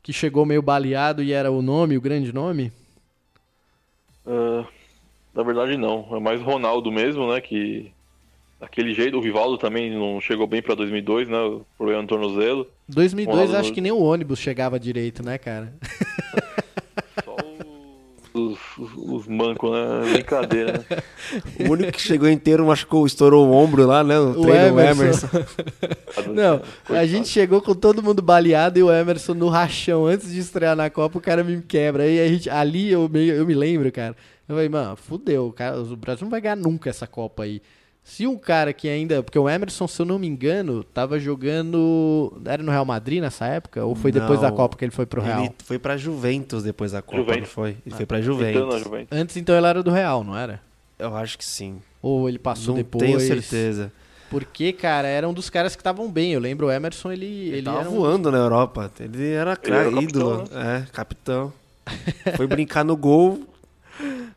[0.00, 2.72] que chegou meio baleado e era o nome, o grande nome?
[4.24, 4.64] Uh,
[5.34, 7.90] na verdade não, é mais Ronaldo mesmo, né, que
[8.60, 12.64] daquele jeito, o Rivaldo também não chegou bem para 2002, né, o problema no tornozelo.
[12.88, 13.56] 2002 Ronaldo...
[13.56, 15.74] acho que nem o ônibus chegava direito, né, cara?
[18.36, 21.02] Os, os, os mancos, né, brincadeira, né?
[21.66, 24.80] O único que chegou inteiro machucou, estourou o ombro lá, né, no O treino, o
[24.80, 25.28] Emerson.
[25.32, 26.32] Emerson.
[26.34, 26.60] Não,
[26.94, 30.76] a gente chegou com todo mundo baleado e o Emerson no rachão antes de estrear
[30.76, 32.02] na Copa, o cara me quebra.
[32.02, 34.14] Aí a gente, ali eu, meio, eu me lembro, cara.
[34.48, 37.60] Eu falei, mano, fudeu, cara, o Brasil não vai ganhar nunca essa Copa aí.
[38.08, 39.20] Se um cara que ainda.
[39.20, 42.40] Porque o Emerson, se eu não me engano, tava jogando.
[42.44, 43.84] Era no Real Madrid nessa época?
[43.84, 45.42] Ou foi depois Não, da Copa que ele foi pro Real?
[45.42, 47.40] Ele foi pra Juventus depois da Copa, Juventus.
[47.40, 47.76] não foi?
[47.84, 48.82] Ele foi pra Então, na Juventus.
[48.82, 49.18] Juventus.
[49.18, 50.60] Antes então ele era do Real, não era?
[50.98, 51.80] Eu acho que sim.
[52.00, 53.02] Ou ele passou não depois?
[53.04, 53.92] tenho certeza.
[54.30, 56.32] Porque, cara, era um dos caras que estavam bem.
[56.32, 57.26] Eu lembro o Emerson, ele.
[57.26, 58.90] Ele, Ele, tava era um- voando na Europa.
[59.00, 60.38] Ele era, Ele era ídolo.
[60.38, 61.52] capitão, É, capitão.
[62.36, 63.40] Foi brincar no gol,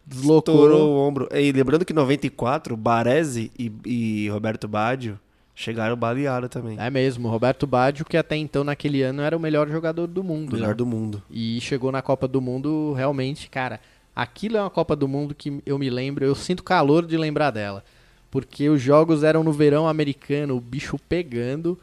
[0.05, 0.55] Deslocou.
[0.55, 1.29] estourou o ombro.
[1.31, 5.19] E lembrando que em 94, Baresi e, e Roberto Baggio
[5.59, 6.77] chegaram baleados também.
[6.79, 10.53] É mesmo, Roberto Baggio, que até então naquele ano era o melhor jogador do mundo.
[10.53, 10.73] Melhor né?
[10.73, 11.21] do mundo.
[11.29, 13.81] E chegou na Copa do Mundo, realmente, cara,
[14.15, 17.51] aquilo é uma Copa do Mundo que eu me lembro, eu sinto calor de lembrar
[17.51, 17.83] dela.
[18.31, 21.77] Porque os jogos eram no verão americano, o bicho pegando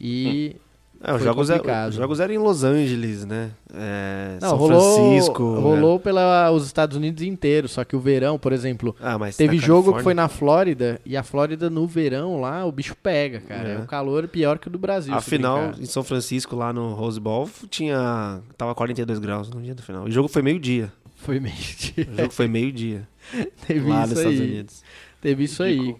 [0.00, 0.56] e.
[1.02, 1.88] É, os jogos, é- complicado.
[1.90, 3.52] os jogos eram em Los Angeles, né?
[3.72, 5.54] É, Não, São rolou, Francisco.
[5.58, 9.06] rolou pela os Estados Unidos inteiro, só que o verão, por exemplo, é.
[9.06, 12.94] Ah, teve jogo que foi na Flórida e a Flórida no verão lá, o bicho
[13.02, 13.68] pega, cara.
[13.70, 13.78] É, É.
[13.78, 15.14] um calor pior que o do Brasil.
[15.14, 15.80] A se final brincar.
[15.82, 18.40] em São Francisco, lá no Rose Bowl, tinha.
[18.58, 20.04] Tava 42 graus no dia do final.
[20.04, 20.92] O jogo foi meio-dia.
[21.16, 21.54] foi meio
[22.12, 23.08] O jogo foi meio-dia.
[23.66, 24.46] Teve lá isso nos Estados aí.
[24.50, 24.82] Unidos.
[25.20, 25.96] Teve isso aí.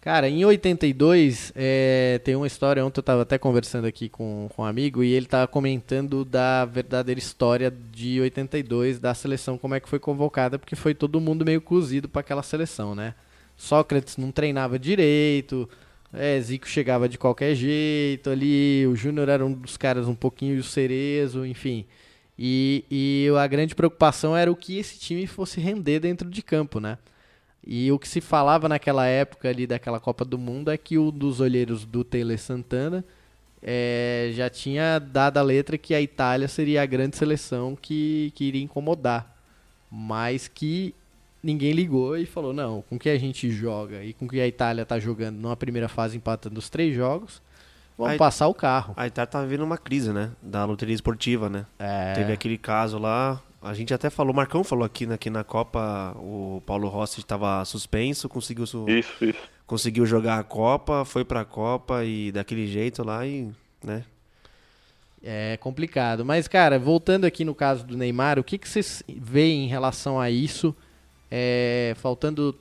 [0.00, 4.62] Cara, em 82, é, tem uma história, ontem eu tava até conversando aqui com, com
[4.62, 9.80] um amigo e ele tava comentando da verdadeira história de 82 da seleção, como é
[9.80, 13.14] que foi convocada, porque foi todo mundo meio cozido para aquela seleção, né?
[13.58, 15.68] Sócrates não treinava direito,
[16.14, 20.62] é, Zico chegava de qualquer jeito ali, o Júnior era um dos caras um pouquinho
[20.64, 21.84] Cerezo, enfim.
[22.38, 26.80] E, e a grande preocupação era o que esse time fosse render dentro de campo,
[26.80, 26.96] né?
[27.66, 31.10] E o que se falava naquela época ali daquela Copa do Mundo é que um
[31.10, 33.04] dos olheiros do Taylor Santana
[33.62, 38.44] eh, já tinha dado a letra que a Itália seria a grande seleção que, que
[38.44, 39.36] iria incomodar.
[39.90, 40.94] Mas que
[41.42, 44.86] ninguém ligou e falou, não, com que a gente joga e com que a Itália
[44.86, 47.42] tá jogando numa primeira fase empatando os três jogos,
[47.98, 48.94] vamos Aí- passar o carro.
[48.96, 50.30] A Itália tava vivendo uma crise, né?
[50.40, 51.66] Da loteria esportiva, né?
[51.78, 53.42] É, Teve aquele caso lá.
[53.62, 57.20] A gente até falou, o Marcão falou aqui, né, que na Copa o Paulo Rossi
[57.20, 59.38] estava suspenso, conseguiu, su- Isso, isso.
[59.66, 63.50] conseguiu jogar a Copa, foi pra Copa e daquele jeito lá e,
[63.84, 64.04] né?
[65.22, 66.24] É complicado.
[66.24, 70.18] Mas, cara, voltando aqui no caso do Neymar, o que, que vocês veem em relação
[70.18, 70.74] a isso?
[71.30, 72.58] É, faltando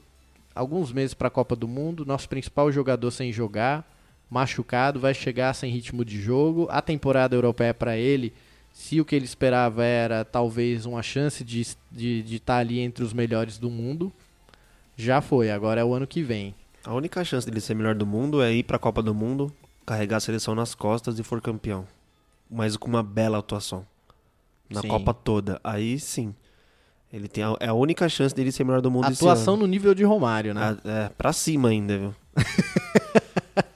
[0.53, 3.89] alguns meses para a Copa do Mundo, nosso principal jogador sem jogar,
[4.29, 6.67] machucado, vai chegar sem ritmo de jogo.
[6.69, 8.33] A temporada europeia para ele,
[8.79, 12.79] Se o que ele esperava era talvez uma chance de estar de, de tá ali
[12.79, 14.09] entre os melhores do mundo,
[14.95, 15.51] já foi.
[15.51, 16.55] Agora é o ano que vem.
[16.85, 19.51] A única chance dele ser melhor do mundo é ir para a Copa do Mundo,
[19.85, 21.85] carregar a seleção nas costas e for campeão.
[22.49, 23.85] Mas com uma bela atuação.
[24.69, 24.87] Na Sim.
[24.87, 25.59] Copa toda.
[25.61, 26.33] Aí sim.
[27.11, 29.93] Ele tem a, é a única chance dele ser melhor do mundo Atuação no nível
[29.93, 30.77] de Romário, né?
[30.85, 32.15] Ah, É, pra cima ainda, viu?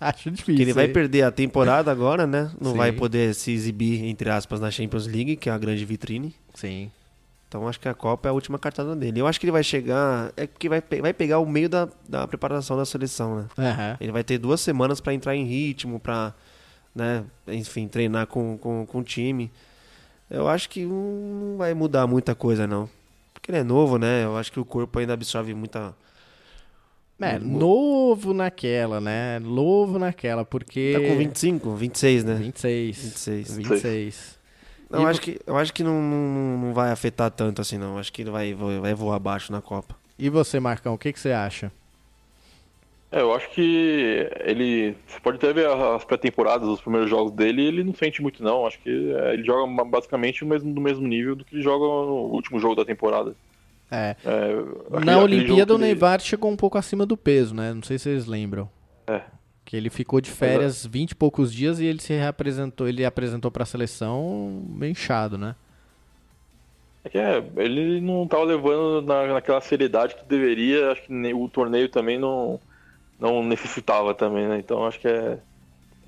[0.09, 0.45] Acho difícil.
[0.55, 2.51] Porque ele vai perder a temporada agora, né?
[2.59, 2.77] Não Sim.
[2.77, 6.35] vai poder se exibir, entre aspas, na Champions League, que é a grande vitrine.
[6.53, 6.91] Sim.
[7.47, 9.19] Então acho que a Copa é a última cartada dele.
[9.19, 10.31] Eu acho que ele vai chegar.
[10.35, 13.45] É porque vai, pe- vai pegar o meio da, da preparação da seleção, né?
[13.57, 13.97] Aham.
[14.01, 16.33] Ele vai ter duas semanas pra entrar em ritmo, pra,
[16.95, 19.51] né, enfim, treinar com, com, com o time.
[20.31, 22.89] Eu acho que não vai mudar muita coisa, não.
[23.35, 24.23] Porque ele é novo, né?
[24.23, 25.93] Eu acho que o corpo ainda absorve muita.
[27.19, 29.39] É, novo naquela, né?
[29.39, 30.93] Novo naquela, porque.
[30.93, 32.35] Tá com 25, 26, né?
[32.35, 32.97] 26.
[32.97, 33.57] 26.
[33.57, 34.39] 26.
[34.89, 37.97] Não, E acho que, eu acho que não, não, não vai afetar tanto assim, não.
[37.97, 39.95] Acho que ele vai, vai voar abaixo na Copa.
[40.19, 41.71] E você, Marcão, o que, que você acha?
[43.11, 44.95] É, eu acho que ele.
[45.07, 48.65] Você pode até ver as pré-temporadas, os primeiros jogos dele, ele não sente muito, não.
[48.65, 51.85] Acho que é, ele joga basicamente o mesmo, do mesmo nível do que ele joga
[51.85, 53.35] no último jogo da temporada.
[53.95, 54.15] É.
[54.25, 57.73] É, Na Olimpíada, o ele- Neymar chegou um pouco acima do peso, né?
[57.73, 58.69] Não sei se vocês lembram.
[59.05, 59.21] É.
[59.65, 63.49] Que ele ficou de férias 20 e poucos dias e ele se reapresentou, ele apresentou
[63.51, 65.55] pra seleção bem inchado, né?
[67.05, 71.49] É que é, ele não tava levando na, naquela seriedade que deveria, acho que o
[71.49, 72.59] torneio também não,
[73.19, 74.57] não necessitava também, né?
[74.57, 75.37] Então acho que é,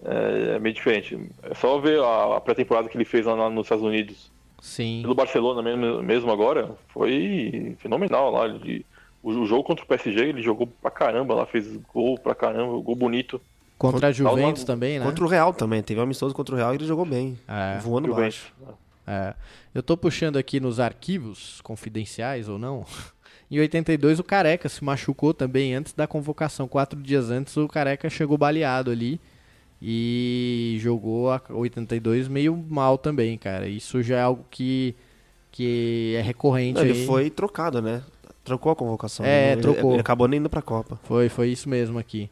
[0.06, 1.20] é, é meio diferente.
[1.44, 4.32] É só ver a, a pré-temporada que ele fez lá na- nos Estados Unidos.
[4.66, 5.02] Sim.
[5.04, 8.48] Pelo Barcelona mesmo, mesmo agora, foi fenomenal lá.
[8.48, 8.84] Ele,
[9.22, 12.82] o, o jogo contra o PSG, ele jogou pra caramba lá, fez gol pra caramba,
[12.82, 13.40] gol bonito.
[13.78, 15.06] Contra a Juventus Juventus também, né?
[15.06, 15.84] Contra o Real também.
[15.84, 17.38] Teve um amistoso contra o Real e ele jogou bem.
[17.48, 17.78] É.
[17.78, 18.52] voando Juventus.
[18.60, 18.76] baixo.
[19.06, 19.36] É.
[19.72, 22.84] Eu tô puxando aqui nos arquivos, confidenciais ou não.
[23.52, 26.68] Em 82 o Careca se machucou também antes da convocação.
[26.68, 29.22] Quatro dias antes o Careca chegou baleado ali
[29.82, 33.68] e jogou a 82 meio mal também, cara.
[33.68, 34.96] Isso já é algo que,
[35.52, 37.06] que é recorrente Não, ele aí.
[37.06, 38.02] foi trocado, né?
[38.44, 39.26] Trocou a convocação.
[39.26, 39.92] É, Ele- trocou.
[39.94, 41.00] Ele acabou nem indo pra Copa.
[41.04, 42.30] Foi, foi isso mesmo aqui.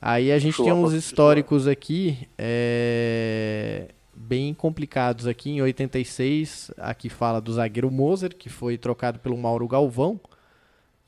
[0.00, 5.50] Aí a gente Show, tem uns históricos aqui é, bem complicados aqui.
[5.50, 10.20] Em 86, aqui fala do zagueiro Moser, que foi trocado pelo Mauro Galvão.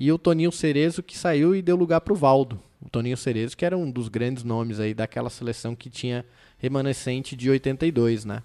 [0.01, 2.59] E o Toninho Cerezo, que saiu e deu lugar para o Valdo.
[2.87, 6.25] O Toninho Cerezo, que era um dos grandes nomes aí daquela seleção que tinha
[6.57, 8.43] remanescente de 82, né?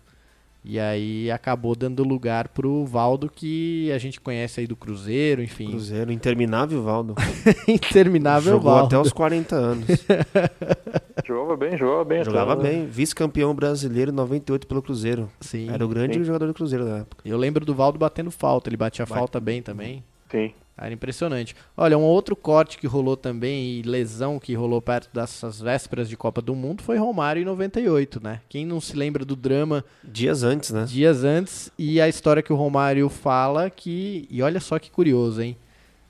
[0.64, 5.70] E aí acabou dando lugar pro Valdo, que a gente conhece aí do Cruzeiro, enfim.
[5.70, 7.16] Cruzeiro, interminável Valdo.
[7.68, 8.86] Interminável Jogou Valdo.
[8.96, 9.88] até os 40 anos.
[11.26, 12.24] Jogava bem, jogava bem.
[12.24, 12.70] Jogava até, né?
[12.70, 12.86] bem.
[12.88, 15.32] Vice-campeão brasileiro em 98 pelo Cruzeiro.
[15.40, 15.70] Sim.
[15.70, 16.24] Era o grande Sim.
[16.24, 17.22] jogador do Cruzeiro da época.
[17.28, 20.04] Eu lembro do Valdo batendo falta, ele batia Bate- falta bem também.
[20.30, 20.54] Sim.
[20.78, 21.56] Era impressionante.
[21.78, 26.18] Olha, um outro corte que rolou também e lesão que rolou perto dessas vésperas de
[26.18, 28.42] Copa do Mundo foi Romário em 98, né?
[28.50, 30.86] Quem não se lembra do drama Dias antes, né?
[30.86, 35.42] dias antes e a história que o Romário fala que, e olha só que curioso,
[35.42, 35.56] hein?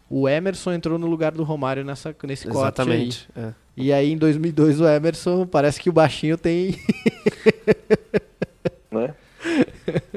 [0.09, 2.87] O Emerson entrou no lugar do Romário nessa, nesse corte aí.
[2.87, 3.29] Exatamente.
[3.35, 3.53] é.
[3.75, 6.77] E aí em 2002 o Emerson, parece que o baixinho tem?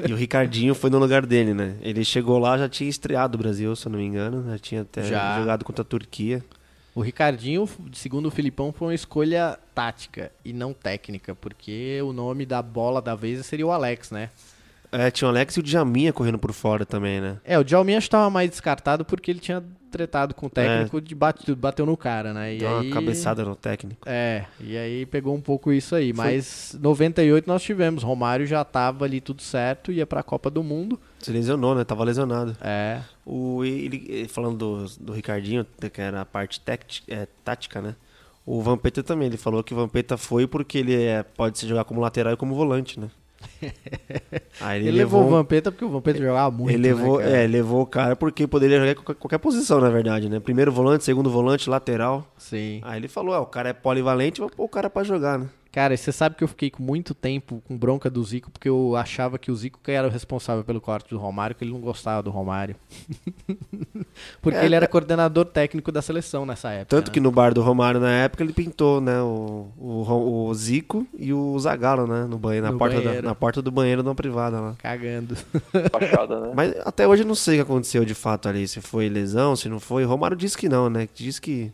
[0.07, 1.75] E o Ricardinho foi no lugar dele, né?
[1.81, 4.49] Ele chegou lá, já tinha estreado o Brasil, se eu não me engano.
[4.49, 5.39] Já tinha até Já.
[5.39, 6.43] jogado contra a Turquia.
[6.93, 12.45] O Ricardinho, segundo o Filipão, foi uma escolha tática e não técnica, porque o nome
[12.45, 14.29] da bola da vez seria o Alex, né?
[14.97, 17.37] É, tinha o Alex e o Djaminha correndo por fora também, né?
[17.43, 21.55] É, o Djalminha estava mais descartado porque ele tinha tretado com o técnico de bate,
[21.55, 22.55] bateu no cara, né?
[22.55, 24.01] E Deu uma aí, cabeçada no técnico.
[24.05, 26.11] É, e aí pegou um pouco isso aí.
[26.13, 30.99] Mas 98 nós tivemos, Romário já tava ali tudo certo, ia pra Copa do Mundo.
[31.19, 31.83] Se lesionou, né?
[31.83, 32.55] Tava lesionado.
[32.61, 37.81] É, O, ele, ele- falando do, do Ricardinho, que era a parte tect, é, tática,
[37.81, 37.95] né?
[38.45, 41.83] O Vampeta também, ele falou que o Vampeta foi porque ele é, pode se jogar
[41.85, 43.09] como lateral e como volante, né?
[44.61, 47.81] Aí ele, levou, o Vampeta porque o Vampeta jogava muito, ele levou, né, é, levou
[47.81, 50.39] o cara porque poderia jogar em qualquer, qualquer posição, na verdade, né?
[50.39, 52.25] Primeiro volante, segundo volante, lateral.
[52.37, 52.81] Sim.
[52.83, 55.49] Aí ele falou, ah, o cara é polivalente, vou pôr o cara pra jogar, né?
[55.75, 58.69] Cara, e você sabe que eu fiquei com muito tempo com bronca do Zico, porque
[58.69, 61.73] eu achava que o Zico que era o responsável pelo corte do Romário, que ele
[61.73, 62.77] não gostava do Romário.
[64.41, 66.95] porque É, ele era coordenador técnico da seleção nessa época.
[66.95, 67.13] Tanto né?
[67.13, 69.21] que no bar do Romário, na época, ele pintou, né?
[69.21, 72.23] O, o, o Zico e o Zagallo, né?
[72.23, 73.27] No banheiro, na, No porta da, banheiro.
[73.27, 74.75] na porta do banheiro de uma privada lá.
[74.77, 75.35] Cagando.
[75.91, 76.53] Fachada, né?
[76.55, 78.65] Mas até hoje eu não sei o que aconteceu de fato ali.
[78.65, 80.05] Se foi lesão, se não foi.
[80.05, 81.09] O Romário disse que não, né?
[81.13, 81.73] Diz que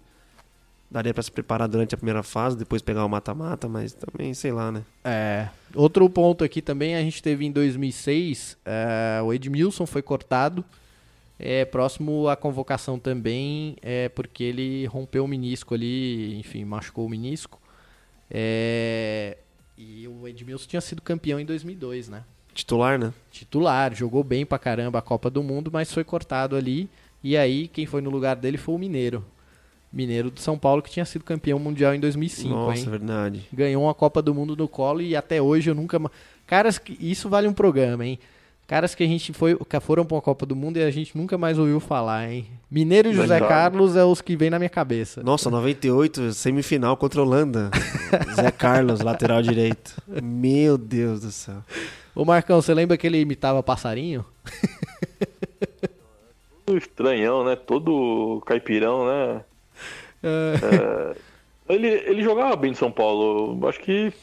[0.91, 4.51] daria para se preparar durante a primeira fase, depois pegar o mata-mata, mas também, sei
[4.51, 4.83] lá, né?
[5.05, 5.47] É.
[5.73, 10.65] Outro ponto aqui também, a gente teve em 2006, é, o Edmilson foi cortado,
[11.39, 17.09] é, próximo à convocação também, é porque ele rompeu o menisco ali, enfim, machucou o
[17.09, 17.59] menisco.
[18.29, 19.37] É,
[19.77, 22.23] e o Edmilson tinha sido campeão em 2002, né?
[22.53, 23.13] Titular, né?
[23.31, 26.89] Titular, jogou bem pra caramba a Copa do Mundo, mas foi cortado ali.
[27.23, 29.23] E aí, quem foi no lugar dele foi o Mineiro.
[29.91, 32.89] Mineiro de São Paulo, que tinha sido campeão mundial em 2005, Nossa, hein?
[32.89, 33.47] verdade.
[33.51, 35.99] Ganhou uma Copa do Mundo no colo e até hoje eu nunca.
[36.47, 38.17] Caras, que isso vale um programa, hein?
[38.67, 41.17] Caras que a gente foi, que foram pra uma Copa do Mundo e a gente
[41.17, 42.47] nunca mais ouviu falar, hein?
[42.69, 43.37] Mineiro e José.
[43.37, 45.21] Carlos é os que vem na minha cabeça.
[45.21, 47.69] Nossa, 98, semifinal contra a Holanda.
[48.33, 50.01] Zé Carlos, lateral direito.
[50.23, 51.57] Meu Deus do céu.
[52.15, 54.23] Ô Marcão, você lembra que ele imitava passarinho?
[56.65, 57.57] Todo estranhão, né?
[57.57, 59.41] Todo caipirão, né?
[60.23, 61.15] É,
[61.73, 63.67] ele, ele jogava bem em São Paulo.
[63.67, 64.13] Acho que.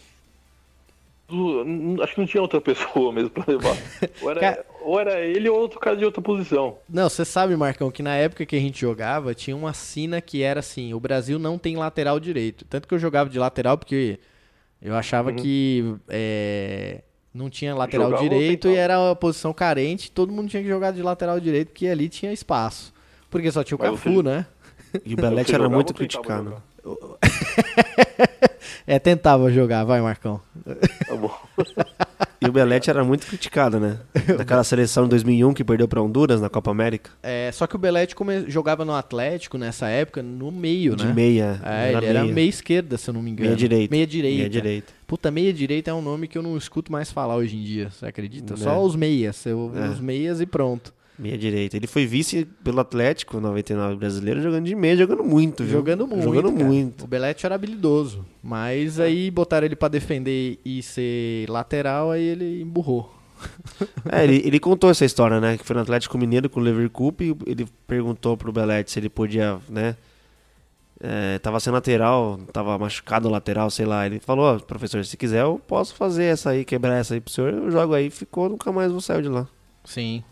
[2.02, 3.76] Acho que não tinha outra pessoa mesmo pra levar.
[4.22, 6.78] Ou era, Cara- ou era ele ou outro cara de outra posição.
[6.88, 10.42] Não, você sabe, Marcão, que na época que a gente jogava, tinha uma sina que
[10.42, 12.64] era assim, o Brasil não tem lateral direito.
[12.64, 14.18] Tanto que eu jogava de lateral porque
[14.80, 17.02] eu achava que é,
[17.34, 18.80] não tinha lateral Jogava direito e tentava?
[18.80, 22.32] era uma posição carente, todo mundo tinha que jogar de lateral direito porque ali tinha
[22.32, 22.94] espaço.
[23.30, 24.46] Porque só tinha o Mas Cafu, você- né?
[25.04, 26.54] E o Belete era muito criticado.
[28.86, 30.40] É, tentava jogar, vai, Marcão.
[31.06, 31.30] Tá bom.
[32.40, 33.98] E o Belete era muito criticado, né?
[34.36, 37.10] Daquela seleção de 2001 que perdeu pra Honduras na Copa América.
[37.20, 41.12] É, só que o Belete come- jogava no Atlético nessa época, no meio, De né?
[41.12, 41.60] meia.
[41.64, 43.48] É, ele era meia esquerda, se eu não me engano.
[43.48, 43.92] Meia direita.
[43.92, 44.36] Meia direita.
[44.38, 44.92] Meia direita.
[45.04, 47.90] Puta, meia direita é um nome que eu não escuto mais falar hoje em dia,
[47.90, 48.54] você acredita?
[48.54, 48.56] É.
[48.56, 49.88] Só os meias, eu- É.
[49.88, 50.94] os meias e pronto.
[51.18, 51.76] Meia direita.
[51.76, 55.72] Ele foi vice pelo Atlético 99 brasileiro, jogando de meia, jogando muito, viu?
[55.72, 56.22] Jogando muito.
[56.22, 56.64] Jogando cara.
[56.64, 57.04] muito.
[57.04, 62.62] O Belete era habilidoso, mas aí botaram ele pra defender e ser lateral, aí ele
[62.62, 63.14] emburrou.
[64.10, 65.56] É, ele, ele contou essa história, né?
[65.58, 67.14] Que foi no Atlético Mineiro com o Leverkusen.
[67.46, 69.96] e Ele perguntou pro Belete se ele podia, né?
[71.00, 74.06] É, tava sem lateral, tava machucado o lateral, sei lá.
[74.06, 77.32] Ele falou: Ó, professor, se quiser eu posso fazer essa aí, quebrar essa aí pro
[77.32, 77.52] senhor.
[77.52, 78.10] Eu jogo aí.
[78.10, 79.46] Ficou, nunca mais vou sair de lá.
[79.84, 80.24] Sim.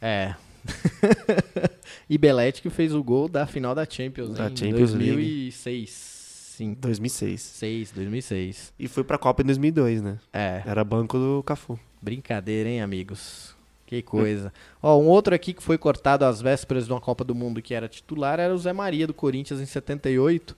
[0.00, 0.34] É.
[2.08, 5.90] e Belete que fez o gol da final da Champions Da em Champions 2006.
[5.90, 6.76] Sim.
[6.78, 7.40] 2006.
[7.40, 8.72] 6, 2006.
[8.78, 10.18] E foi pra Copa em 2002, né?
[10.32, 10.62] É.
[10.66, 11.78] Era banco do Cafu.
[12.02, 13.56] Brincadeira, hein, amigos?
[13.86, 14.52] Que coisa.
[14.82, 17.74] Ó, um outro aqui que foi cortado às vésperas de uma Copa do Mundo que
[17.74, 20.56] era titular era o Zé Maria do Corinthians em 78.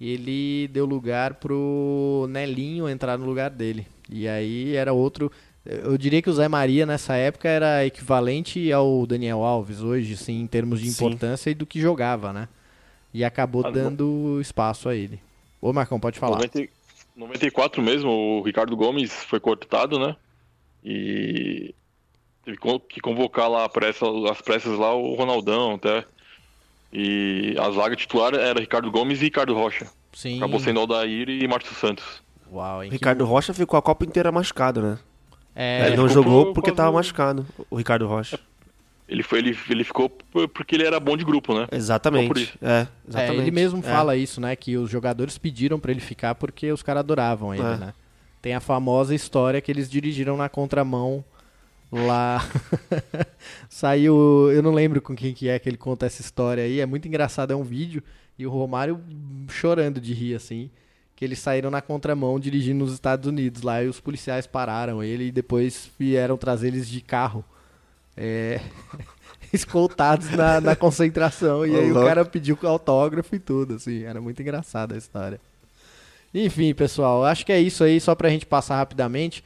[0.00, 3.86] E ele deu lugar pro Nelinho entrar no lugar dele.
[4.08, 5.32] E aí era outro.
[5.70, 10.40] Eu diria que o Zé Maria nessa época era equivalente ao Daniel Alves hoje, sim,
[10.40, 11.04] em termos de Sim.
[11.06, 12.48] importância e do que jogava, né?
[13.12, 15.20] E acabou Ah, dando espaço a ele.
[15.60, 16.36] Ô Marcão, pode falar.
[16.38, 16.68] 90,
[17.14, 20.16] 94 mesmo, o Ricardo Gomes foi cortado, né?
[20.82, 21.74] E
[22.44, 22.56] teve
[22.88, 26.04] que convocar lá pressa, as pressas lá o Ronaldão até.
[26.90, 29.86] E a zaga titular era Ricardo Gomes e Ricardo Rocha.
[30.14, 30.38] Sim.
[30.38, 32.22] Acabou sendo Aldair e Márcio Santos.
[32.50, 32.88] Uau, hein?
[32.88, 34.98] Que- Ricardo Rocha ficou a Copa inteira machucado, né?
[35.60, 38.38] É, ele não jogou por porque causa tava do- machucado, o Ricardo Rocha.
[39.08, 40.08] Ele, foi, ele, ele ficou
[40.54, 41.66] porque ele era bom de grupo, né?
[41.72, 42.52] Exatamente.
[42.62, 43.40] É, É, exatamente.
[43.42, 43.82] ele mesmo É.
[43.82, 44.54] fala isso, né?
[44.54, 47.76] Que os jogadores pediram pra ele ficar porque os caras adoravam ele, É.
[47.76, 47.94] né?
[48.42, 51.24] Tem a famosa história que eles dirigiram na contramão
[51.90, 52.40] lá.
[53.68, 54.50] Saiu.
[54.52, 56.80] Eu não lembro com quem que é que ele conta essa história aí.
[56.80, 58.02] É muito engraçado, é um vídeo.
[58.38, 59.00] E o Romário
[59.48, 60.70] chorando de rir, assim.
[61.18, 63.82] Que eles saíram na contramão dirigindo nos Estados Unidos lá.
[63.82, 67.44] E os policiais pararam ele e depois vieram trazer eles de carro.
[68.16, 68.60] É.
[69.52, 71.66] escoltados na, na concentração.
[71.66, 74.04] E aí o cara pediu autógrafo e tudo, assim.
[74.04, 75.40] Era muito engraçada a história.
[76.32, 79.42] Enfim, pessoal, acho que é isso aí, só pra gente passar rapidamente.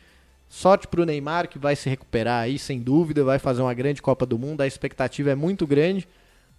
[0.48, 4.26] Sorte pro Neymar, que vai se recuperar aí, sem dúvida, vai fazer uma grande Copa
[4.26, 4.60] do Mundo.
[4.60, 6.06] A expectativa é muito grande,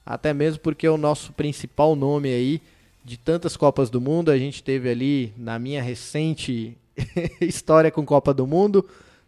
[0.04, 2.62] até mesmo porque o nosso principal nome aí
[3.04, 4.32] de tantas Copas do Mundo.
[4.32, 6.78] A gente teve ali, na minha recente
[7.42, 8.86] história com Copa do Mundo,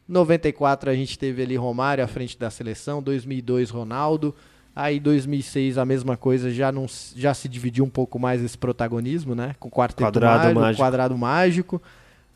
[0.07, 4.35] 94 a gente teve ali Romário à frente da seleção, 2002 Ronaldo,
[4.75, 9.33] aí 2006 a mesma coisa, já não já se dividiu um pouco mais esse protagonismo,
[9.33, 9.55] né?
[9.59, 10.83] Com o quarteto Quadrado mágico, mágico.
[10.83, 11.81] quadrado mágico.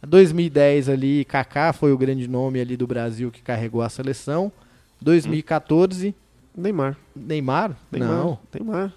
[0.02, 4.52] 2010 ali, Kaká foi o grande nome ali do Brasil que carregou a seleção.
[5.02, 6.16] 2014,
[6.56, 6.98] Neymar.
[7.16, 7.76] Neymar?
[7.92, 8.10] Neymar.
[8.10, 8.40] Não.
[8.54, 8.94] Neymar.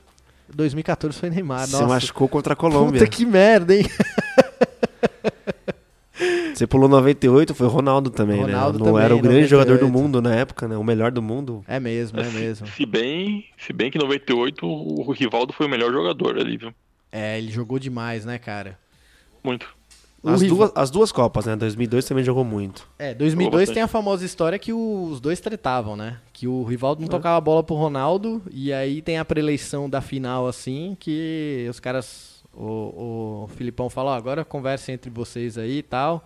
[0.55, 1.66] 2014 foi Neymar.
[1.66, 1.86] Se Nossa.
[1.86, 3.00] machucou contra a Colômbia.
[3.00, 3.84] Puta que merda, hein?
[6.55, 8.84] Você pulou 98, foi Ronaldo também, Ronaldo né?
[8.84, 9.48] Não também, era o grande 98.
[9.48, 10.76] jogador do mundo na época, né?
[10.76, 11.64] O melhor do mundo.
[11.66, 12.66] É mesmo, é mesmo.
[12.68, 16.57] Se bem, se bem que em 98 o o Rivaldo foi o melhor jogador ali,
[16.57, 16.72] viu?
[17.11, 18.78] É, ele jogou demais, né, cara?
[19.42, 19.66] Muito.
[20.25, 21.57] As Rival- duas, as duas Copas, né?
[21.57, 22.89] 2002 também jogou muito.
[22.99, 23.75] É, 2002 bastante.
[23.75, 26.18] tem a famosa história que os dois tretavam, né?
[26.33, 30.01] Que o Rivaldo não tocava a bola pro Ronaldo, e aí tem a preleição da
[30.01, 32.41] final, assim, que os caras.
[32.55, 36.25] O, o Filipão fala, ó, agora conversa entre vocês aí e tal.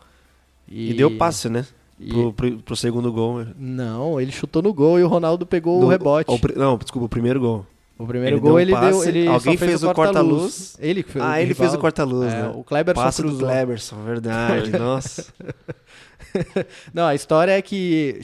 [0.69, 1.65] E, deu passe, né?
[1.99, 3.39] e- Pro, pro, pro segundo gol.
[3.45, 3.55] né?
[3.57, 6.31] Não, ele chutou no gol e o Ronaldo pegou o No- rebote.
[6.31, 7.65] o pri- não, desculpa, o primeiro gol.
[7.99, 8.81] O primeiro Ele gol deu um ele deu.
[8.99, 10.31] passe, Ele alguém fez, fez o corta-luz.
[10.31, 10.77] corta-luz.
[10.81, 12.49] Ele que fez Ah, ele fez o corta-luz, É, né?
[12.55, 13.49] O Kleber Passe só do cruzou.
[13.49, 14.71] Kleberson, verdade.
[14.79, 15.27] Nossa.
[16.93, 18.21] Não, a história é que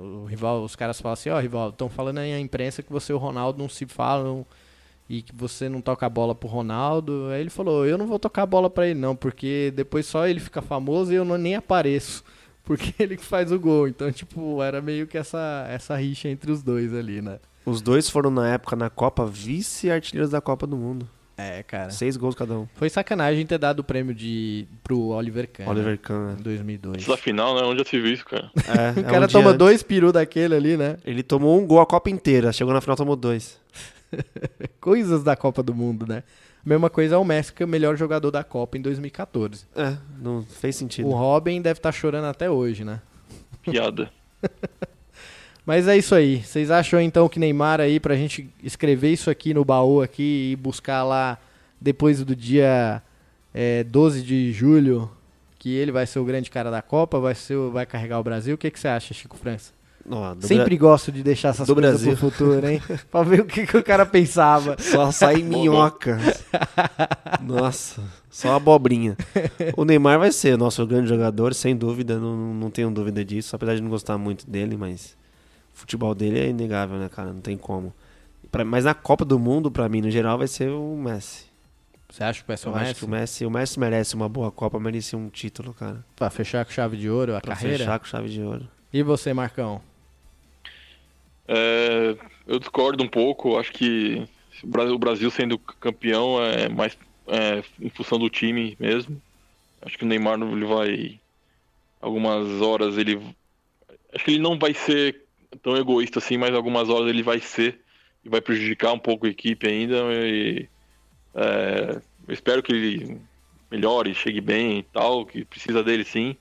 [0.00, 3.12] o rival, os caras falam assim, ó, rival, estão falando aí na imprensa que você
[3.12, 4.44] e o Ronaldo não se falam
[5.08, 7.28] e que você não toca a bola pro Ronaldo.
[7.30, 10.26] Aí ele falou, eu não vou tocar a bola pra ele não, porque depois só
[10.26, 12.24] ele fica famoso e eu não, nem apareço.
[12.64, 13.86] Porque ele que faz o gol.
[13.88, 17.38] Então, tipo, era meio que essa, essa rixa entre os dois ali, né?
[17.64, 21.08] Os dois foram na época na Copa vice-artilheiros da Copa do Mundo.
[21.36, 21.90] É, cara.
[21.90, 22.68] Seis gols cada um.
[22.74, 25.68] Foi sacanagem ter dado o prêmio de, pro Oliver Kahn.
[25.68, 25.98] Oliver né?
[26.00, 26.36] Kahn.
[26.38, 26.98] Em 2002.
[26.98, 27.62] Isso da final, né?
[27.62, 28.50] Onde já se viu isso, cara?
[28.56, 30.96] É, O cara toma dois peru daquele ali, né?
[31.04, 32.52] Ele tomou um gol a Copa inteira.
[32.52, 33.58] Chegou na final, tomou dois.
[34.80, 36.22] Coisas da Copa do Mundo, né?
[36.64, 39.66] Mesma coisa é o Messi, que é o melhor jogador da Copa em 2014.
[39.76, 41.08] É, não fez sentido.
[41.08, 43.02] O Robin deve estar chorando até hoje, né?
[43.60, 44.10] Piada.
[45.66, 46.42] Mas é isso aí.
[46.42, 50.56] Vocês acham então que Neymar aí, pra gente escrever isso aqui no baú aqui e
[50.56, 51.38] buscar lá
[51.80, 53.02] depois do dia
[53.54, 55.10] é, 12 de julho,
[55.58, 58.54] que ele vai ser o grande cara da Copa, vai, ser, vai carregar o Brasil?
[58.54, 59.72] O que, que você acha, Chico França?
[60.42, 62.14] Sempre gosto de deixar essas do coisas Brasil.
[62.18, 62.82] pro futuro, hein?
[63.10, 64.76] pra ver o que, que o cara pensava.
[64.76, 66.18] Bra- Só sai minhoca.
[67.40, 69.16] Nossa, só abobrinha.
[69.76, 72.18] O Neymar vai ser o nosso grande jogador, sem dúvida.
[72.18, 73.56] Não, não tenho dúvida disso.
[73.56, 75.16] Apesar de não gostar muito dele, mas
[75.74, 77.32] o futebol dele é inegável, né, cara?
[77.32, 77.92] Não tem como.
[78.50, 81.46] Pra- mas na Copa do Mundo, pra mim, no geral, vai ser o Messi.
[82.08, 82.94] Você acha que vai ser o acho Messi?
[83.00, 86.04] que o Messi, o Messi merece uma boa Copa, merece um título, cara.
[86.14, 87.78] Pra fechar com chave de ouro a Pra carreira?
[87.78, 88.68] fechar com chave de ouro.
[88.92, 89.80] E você, Marcão?
[91.48, 92.16] É,
[92.46, 93.58] eu discordo um pouco.
[93.58, 94.26] Acho que
[94.62, 96.96] o Bra- o Brasil sendo campeão é mais
[97.26, 99.20] é, em função do time mesmo.
[99.82, 101.20] Acho que o Neymar não- ele vai.
[102.00, 103.18] Algumas horas ele.
[104.14, 105.23] Acho que ele não vai ser
[105.62, 107.80] tão egoísta assim, mas algumas horas ele vai ser.
[108.24, 109.96] E vai prejudicar um pouco a equipe ainda.
[110.12, 110.68] E,
[111.34, 113.20] é, eu espero que ele
[113.70, 116.36] melhore, chegue bem e tal, que precisa dele sim.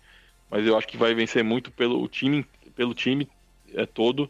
[0.49, 2.45] Mas eu acho que vai vencer muito pelo time,
[2.75, 3.27] pelo time
[3.73, 4.29] é, todo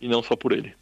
[0.00, 0.74] e não só por ele.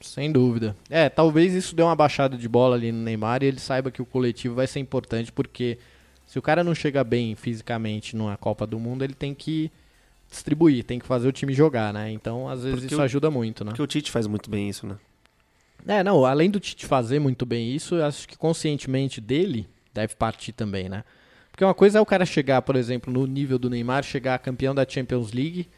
[0.00, 0.76] Sem dúvida.
[0.90, 4.02] É, talvez isso dê uma baixada de bola ali no Neymar e ele saiba que
[4.02, 5.78] o coletivo vai ser importante, porque
[6.26, 9.70] se o cara não chega bem fisicamente numa Copa do Mundo, ele tem que
[10.34, 12.10] distribuir, tem que fazer o time jogar, né?
[12.10, 13.70] Então, às vezes Porque isso o- ajuda muito, né?
[13.70, 14.96] Porque o Tite faz muito bem isso, né?
[15.86, 20.14] É, não, além do Tite fazer muito bem isso, eu acho que conscientemente dele deve
[20.14, 21.04] partir também, né?
[21.50, 24.74] Porque uma coisa é o cara chegar, por exemplo, no nível do Neymar, chegar campeão
[24.74, 25.68] da Champions League,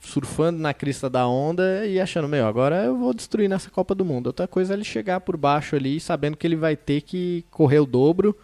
[0.00, 4.04] surfando na crista da onda e achando, meu, agora eu vou destruir nessa Copa do
[4.04, 4.26] Mundo.
[4.28, 7.78] Outra coisa é ele chegar por baixo ali, sabendo que ele vai ter que correr
[7.78, 8.36] o dobro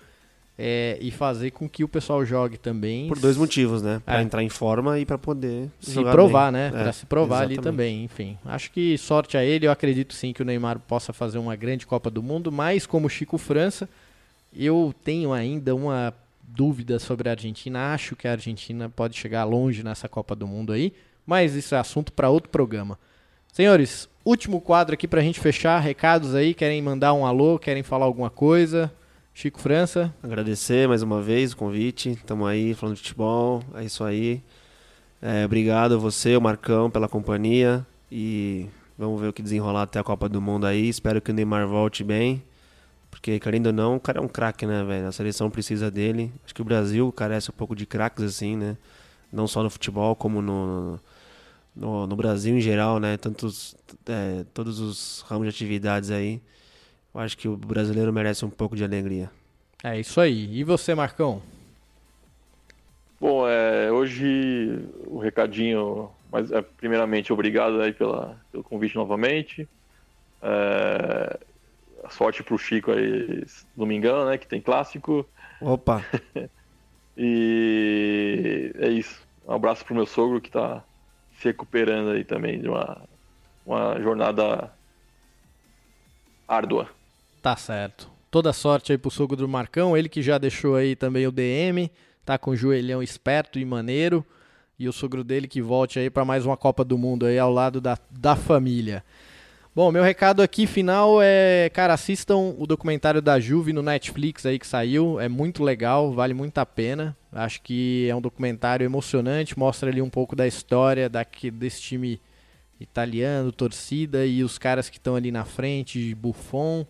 [0.59, 3.07] é, e fazer com que o pessoal jogue também.
[3.07, 4.03] Por dois motivos, né?
[4.05, 4.23] Pra É.
[4.23, 6.61] entrar em forma e pra poder se provar, bem.
[6.61, 6.67] né?
[6.75, 7.63] É, Pra se provar ali exatamente.
[7.65, 8.37] também, enfim.
[8.45, 11.87] Acho que sorte a ele, eu acredito sim que o Neymar possa fazer uma grande
[11.87, 13.89] Copa do Mundo, mas como Chico França,
[14.57, 17.93] eu tenho ainda uma dúvida sobre a Argentina.
[17.95, 20.93] Acho que a Argentina pode chegar longe nessa Copa do Mundo aí,
[21.25, 22.99] mas isso é assunto para outro programa.
[23.53, 28.07] Senhores, último quadro aqui pra gente fechar, recados aí, querem mandar um alô, querem falar
[28.07, 28.91] alguma coisa?
[29.41, 32.19] Chico França, Agradecer mais uma vez o convite.
[32.27, 33.63] Tamo aí falando de futebol.
[33.77, 34.43] É isso aí.
[35.23, 37.87] É, obrigado a você, o Marcão, pela companhia.
[38.11, 38.67] E
[38.99, 40.89] vamos ver o que desenrolar até a Copa do Mundo aí.
[40.89, 42.43] Espero que o Neymar volte bem.
[43.13, 45.07] Porque, querendo ou não, o cara é um craque, né, velho?
[45.07, 46.33] A seleção precisa dele.
[46.45, 48.77] Acho que o Brasil carece um pouco de craques, assim, né?
[49.33, 50.99] Não só no futebol, como no,
[51.77, 53.17] no, no Brasil em geral, né?
[53.17, 56.43] Tantos, é, todos os ramos de atividades aí.
[57.19, 59.29] Eu acho que o brasileiro merece um pouco de alegria.
[59.83, 60.57] é isso aí.
[60.57, 61.43] E você, Marcão?
[63.21, 69.69] Bom, é, hoje o recadinho, mas é, primeiramente obrigado aí pela, pelo convite novamente.
[70.41, 71.41] É,
[72.09, 73.45] sorte pro Chico aí
[73.77, 74.39] domingão, né?
[74.39, 75.29] Que tem clássico.
[75.61, 76.05] Opa!
[77.21, 79.27] E é isso.
[79.45, 80.85] Um abraço pro meu sogro que tá
[81.37, 83.03] se recuperando aí também de uma,
[83.67, 84.73] uma jornada
[86.47, 86.89] árdua.
[87.43, 88.11] Tá certo.
[88.31, 91.91] Toda sorte aí pro sogro do Marcão, ele que já deixou aí também o DM,
[92.25, 94.25] tá com o joelhão esperto e maneiro,
[94.79, 97.53] e o sogro dele que volte aí pra mais uma Copa do Mundo aí ao
[97.53, 99.03] lado da, da família.
[99.75, 104.59] Bom, meu recado aqui final é, cara, assistam o documentário da Juve no Netflix aí
[104.59, 107.17] que saiu, é muito legal, vale muito a pena.
[107.31, 112.21] Acho que é um documentário emocionante, mostra ali um pouco da história daqui, desse time
[112.81, 116.85] italiano, torcida e os caras que estão ali na frente, Buffon.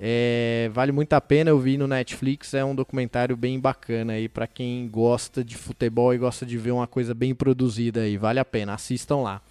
[0.00, 4.28] É, vale muito a pena, eu vi no Netflix, é um documentário bem bacana aí
[4.28, 8.38] para quem gosta de futebol e gosta de ver uma coisa bem produzida aí, vale
[8.38, 9.42] a pena, assistam lá.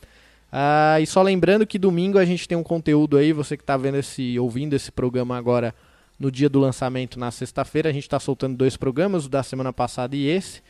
[0.49, 3.75] Ah, e só lembrando que domingo a gente tem um conteúdo aí, você que está
[3.75, 5.75] vendo esse, ouvindo esse programa agora
[6.17, 9.73] no dia do lançamento na sexta-feira, a gente está soltando dois programas, o da semana
[9.73, 10.61] passada e esse.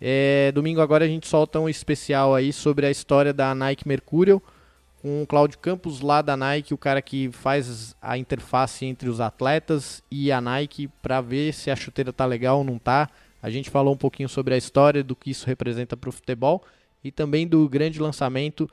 [0.00, 4.42] É, domingo agora a gente solta um especial aí sobre a história da Nike Mercurial
[5.00, 9.20] com o Cláudio Campos lá da Nike, o cara que faz a interface entre os
[9.20, 13.08] atletas e a Nike para ver se a chuteira tá legal ou não tá.
[13.42, 16.64] A gente falou um pouquinho sobre a história do que isso representa para o futebol
[17.02, 18.68] e também do grande lançamento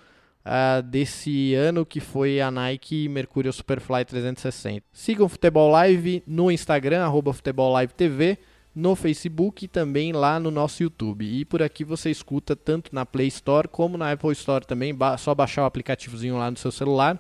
[0.46, 4.84] uh, desse ano que foi a Nike Mercurial Superfly 360.
[4.92, 8.40] Sigam o Futebol Live no Instagram, arroba Futebol Live TV
[8.76, 11.26] no Facebook e também lá no nosso YouTube.
[11.26, 15.18] E por aqui você escuta tanto na Play Store como na Apple Store também, ba
[15.18, 17.20] só baixar o aplicativozinho lá no seu celular,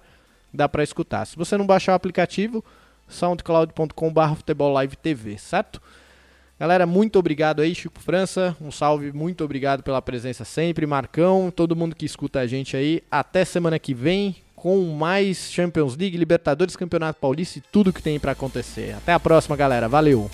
[0.54, 1.26] dá para escutar.
[1.26, 2.64] Se você não baixar o aplicativo,
[3.08, 5.82] soundcloud.com.br TV, certo?
[6.60, 8.56] Galera, muito obrigado aí, Chico França.
[8.62, 10.86] Um salve, muito obrigado pela presença sempre.
[10.86, 13.02] Marcão, todo mundo que escuta a gente aí.
[13.12, 18.20] Até semana que vem com mais Champions League, Libertadores, Campeonato Paulista e tudo que tem
[18.20, 18.96] para acontecer.
[18.96, 19.90] Até a próxima, galera.
[19.90, 20.32] Valeu!